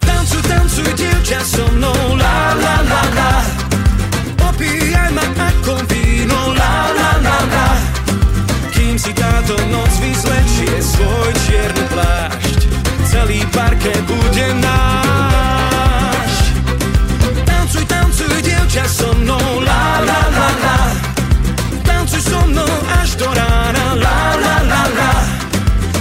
Tancuj, 0.00 0.42
tancuj, 0.48 0.92
dievča 0.96 1.44
so 1.44 1.68
mnou. 1.76 2.16
La, 2.16 2.54
la, 2.56 2.76
la, 2.84 3.02
la 3.14 3.59
Opíjaj 4.60 5.16
ma 5.16 5.24
ako 5.24 5.80
víno. 5.88 6.52
La, 6.52 6.92
la, 6.92 7.16
la, 7.24 7.38
la. 7.48 7.68
Kým 8.76 9.00
si 9.00 9.08
táto 9.16 9.56
noc 9.72 9.88
vyzlečie 10.04 10.76
svoj 10.84 11.32
čierny 11.48 11.84
plášť 11.88 12.60
Celý 13.08 13.40
parket 13.56 14.04
bude 14.04 14.46
náš 14.60 16.32
Tancuj, 17.48 17.88
tancuj, 17.88 18.36
dievča 18.44 18.84
so 18.84 19.16
mnou. 19.16 19.64
La, 19.64 20.04
la, 20.04 20.20
la, 20.28 20.48
la. 20.52 20.78
Tancuj 21.80 22.20
so 22.20 22.44
mnou 22.44 22.68
až 23.00 23.16
do 23.16 23.32
rána. 23.32 23.96
La, 23.96 24.36
la, 24.44 24.56
la, 24.60 24.84
la. 24.92 25.12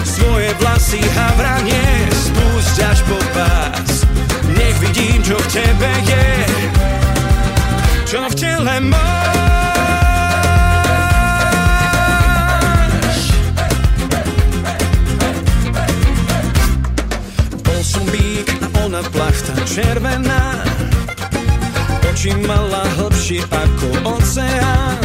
Svoje 0.04 0.52
vlasy 0.60 1.00
havranie 1.16 2.12
Spúšť 2.12 2.76
až 2.92 3.00
po 3.08 3.16
pás 3.32 4.04
Nech 4.52 4.76
vidím, 4.84 5.24
čo 5.24 5.40
v 5.40 5.48
tebe 5.48 5.92
je 6.04 6.28
Čo 8.10 8.26
v 8.26 8.34
tele 8.42 8.82
máš? 8.90 8.98
Bol 17.62 17.82
som 17.86 18.02
bík 18.10 18.50
a 18.66 18.68
ona 18.82 19.06
plachta 19.14 19.54
červená. 19.70 20.58
Oči 22.10 22.34
mala 22.50 22.82
hlbšie 22.98 23.46
ako 23.46 24.18
oceán. 24.18 24.98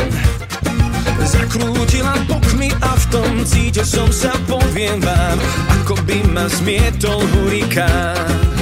Zakrútila 1.28 2.16
bokmi 2.24 2.72
a 2.80 2.96
v 2.96 3.04
tom 3.12 3.44
cítil 3.44 3.84
som 3.84 4.08
sa, 4.12 4.32
poviem 4.44 5.00
vám 5.00 5.40
Ako 5.80 5.96
by 6.04 6.20
ma 6.32 6.44
zmietol 6.52 7.20
hurikán 7.32 8.53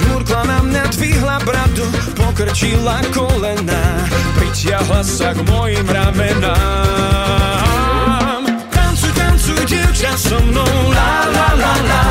Žmurkla 0.00 0.42
na 0.48 0.58
mňa, 0.64 0.84
dvihla 0.96 1.36
bradu 1.44 1.84
Pokrčila 2.16 3.04
kolena 3.12 4.08
Pritiahla 4.40 5.04
sa 5.04 5.36
k 5.36 5.44
mojim 5.44 5.84
ramenám. 5.84 6.50
Tancuj, 8.72 9.12
tancuj, 9.12 9.60
dievča 9.68 10.16
so 10.16 10.40
mnou 10.40 10.64
La, 10.96 11.28
la, 11.28 11.48
la, 11.60 11.74
la. 11.84 12.04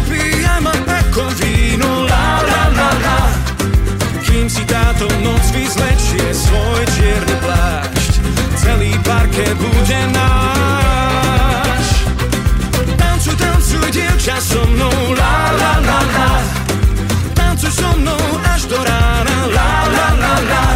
Opíjaj 0.00 0.60
ma 0.64 0.72
ako 0.72 1.28
víno 1.36 2.08
La, 2.08 2.40
la, 2.40 2.72
la, 2.72 2.90
la. 3.04 3.20
Kým 4.24 4.48
si 4.48 4.64
táto 4.64 5.04
noc 5.20 5.44
vyzlečie 5.52 6.32
svoj 6.32 6.82
čierny 6.96 7.36
plášť 7.44 8.12
Celý 8.56 8.96
parket 9.04 9.52
bude 9.60 10.00
náš. 10.16 11.86
Tancuj, 12.96 13.36
tancuj, 13.36 13.88
dievča 13.92 14.40
so 14.40 14.64
mnou 14.72 15.12
La, 15.12 15.52
la, 15.52 15.72
la, 15.84 16.00
la 16.16 16.69
Tancuj 17.70 17.84
so 17.84 17.98
mnou 17.98 18.40
až 18.54 18.64
do 18.64 18.84
rána. 18.84 19.46
La, 19.46 19.86
la, 19.86 20.08
la, 20.18 20.34
la. 20.50 20.66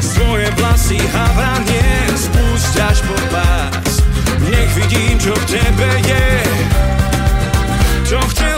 Svoje 0.00 0.50
vlasy 0.50 0.98
havranie 1.10 1.82
Spúšť 2.14 2.74
až 2.86 2.98
po 3.02 3.16
pás. 3.34 4.02
Nech 4.38 4.70
vidím, 4.78 5.18
čo 5.18 5.34
v 5.34 5.44
tebe 5.58 5.90
je. 6.06 6.26
Čo 8.06 8.18
v 8.22 8.32
tele 8.34 8.53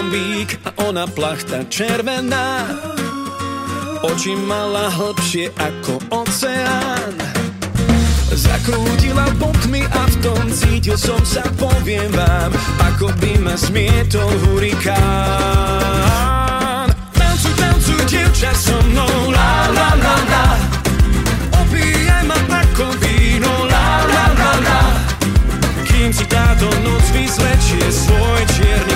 som 0.00 0.08
bík 0.08 0.56
a 0.64 0.72
ona 0.88 1.04
plachta 1.04 1.60
červená. 1.68 2.64
Oči 4.00 4.32
mala 4.32 4.88
hlbšie 4.88 5.52
ako 5.60 6.00
oceán. 6.08 7.12
Zakrútila 8.32 9.28
bokmi 9.36 9.84
a 9.84 10.02
v 10.08 10.14
tom 10.24 10.48
cítil 10.48 10.96
som 10.96 11.20
sa, 11.26 11.44
poviem 11.60 12.08
vám 12.16 12.48
Ako 12.88 13.12
by 13.20 13.44
ma 13.44 13.52
smietol 13.60 14.32
hurikán. 14.48 14.96
Tancuj, 17.12 17.52
tancuj, 17.60 18.00
dievča 18.08 18.56
so 18.56 18.80
mnou 18.88 19.28
La, 19.28 19.68
la, 19.68 20.00
la, 20.00 20.16
la. 20.32 20.56
Opíjaj 21.60 22.24
ma 22.24 22.40
ako 22.40 22.88
víno 23.04 23.68
La, 23.68 24.00
la, 24.08 24.32
la, 24.32 24.52
la. 24.64 24.80
Kým 25.84 26.08
si 26.08 26.24
táto 26.24 26.72
noc 26.80 27.04
vyzlečie 27.12 27.84
svoj 27.92 28.48
čierny 28.56 28.89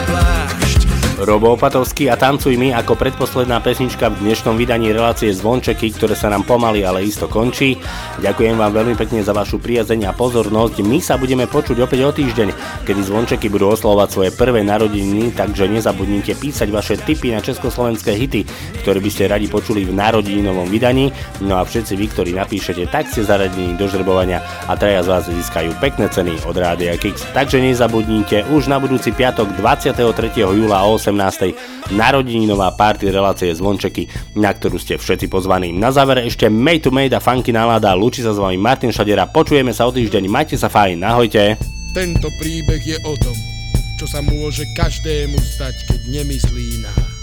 Robo 1.24 1.56
Opatovský 1.56 2.12
a 2.12 2.20
Tancuj 2.20 2.52
mi 2.60 2.68
ako 2.68 3.00
predposledná 3.00 3.56
pesnička 3.64 4.12
v 4.12 4.28
dnešnom 4.28 4.60
vydaní 4.60 4.92
relácie 4.92 5.32
Zvončeky, 5.32 5.96
ktoré 5.96 6.12
sa 6.12 6.28
nám 6.28 6.44
pomaly, 6.44 6.84
ale 6.84 7.08
isto 7.08 7.32
končí. 7.32 7.80
Ďakujem 8.20 8.60
vám 8.60 8.76
veľmi 8.76 8.92
pekne 8.92 9.24
za 9.24 9.32
vašu 9.32 9.56
priazeň 9.56 10.04
a 10.04 10.12
pozornosť. 10.12 10.84
My 10.84 11.00
sa 11.00 11.16
budeme 11.16 11.48
počuť 11.48 11.80
opäť 11.80 12.00
o 12.04 12.12
týždeň, 12.12 12.48
kedy 12.84 13.00
Zvončeky 13.08 13.48
budú 13.48 13.72
oslovať 13.72 14.08
svoje 14.12 14.30
prvé 14.36 14.60
narodeniny, 14.68 15.32
takže 15.32 15.64
nezabudnite 15.64 16.36
písať 16.36 16.68
vaše 16.68 17.00
tipy 17.00 17.32
na 17.32 17.40
československé 17.40 18.12
hity, 18.12 18.44
ktoré 18.84 19.00
by 19.00 19.08
ste 19.08 19.24
radi 19.24 19.48
počuli 19.48 19.88
v 19.88 19.96
narodeninovom 19.96 20.68
vydaní. 20.68 21.08
No 21.40 21.56
a 21.56 21.64
všetci 21.64 21.96
vy, 21.96 22.06
ktorí 22.12 22.30
napíšete, 22.36 22.84
tak 22.92 23.08
ste 23.08 23.24
zaradení 23.24 23.80
do 23.80 23.88
žrebovania 23.88 24.44
a 24.68 24.76
traja 24.76 25.00
z 25.00 25.08
vás 25.08 25.24
získajú 25.24 25.72
pekné 25.80 26.04
ceny 26.12 26.44
od 26.44 26.52
Rádia 26.52 26.92
Kix. 27.00 27.24
Takže 27.32 27.64
nezabudnite 27.64 28.44
už 28.52 28.68
na 28.68 28.76
budúci 28.76 29.08
piatok 29.08 29.56
23. 29.56 30.04
júla 30.36 30.84
o 30.84 31.00
18. 31.14 31.94
narodeninová 31.94 32.74
party 32.74 33.14
relácie 33.14 33.54
Zvončeky, 33.54 34.10
na 34.34 34.50
ktorú 34.50 34.76
ste 34.76 34.98
všetci 34.98 35.30
pozvaní. 35.30 35.70
Na 35.70 35.94
záver 35.94 36.26
ešte 36.26 36.50
Made 36.50 36.84
to 36.84 36.90
Made 36.90 37.14
a 37.14 37.22
funky 37.22 37.54
nálada, 37.54 37.94
lúči 37.94 38.20
sa 38.20 38.34
s 38.34 38.42
vami 38.42 38.58
Martin 38.58 38.90
Šadera, 38.90 39.30
počujeme 39.30 39.70
sa 39.70 39.86
o 39.86 39.94
týždeň, 39.94 40.26
majte 40.26 40.58
sa 40.58 40.66
fajn, 40.66 40.98
ahojte. 41.06 41.54
Tento 41.94 42.26
príbeh 42.42 42.82
je 42.82 42.98
o 43.06 43.14
tom, 43.22 43.36
čo 44.02 44.10
sa 44.10 44.18
môže 44.18 44.66
každému 44.74 45.38
stať, 45.38 45.86
keď 45.86 46.00
nemyslí 46.10 46.82
na... 46.82 47.13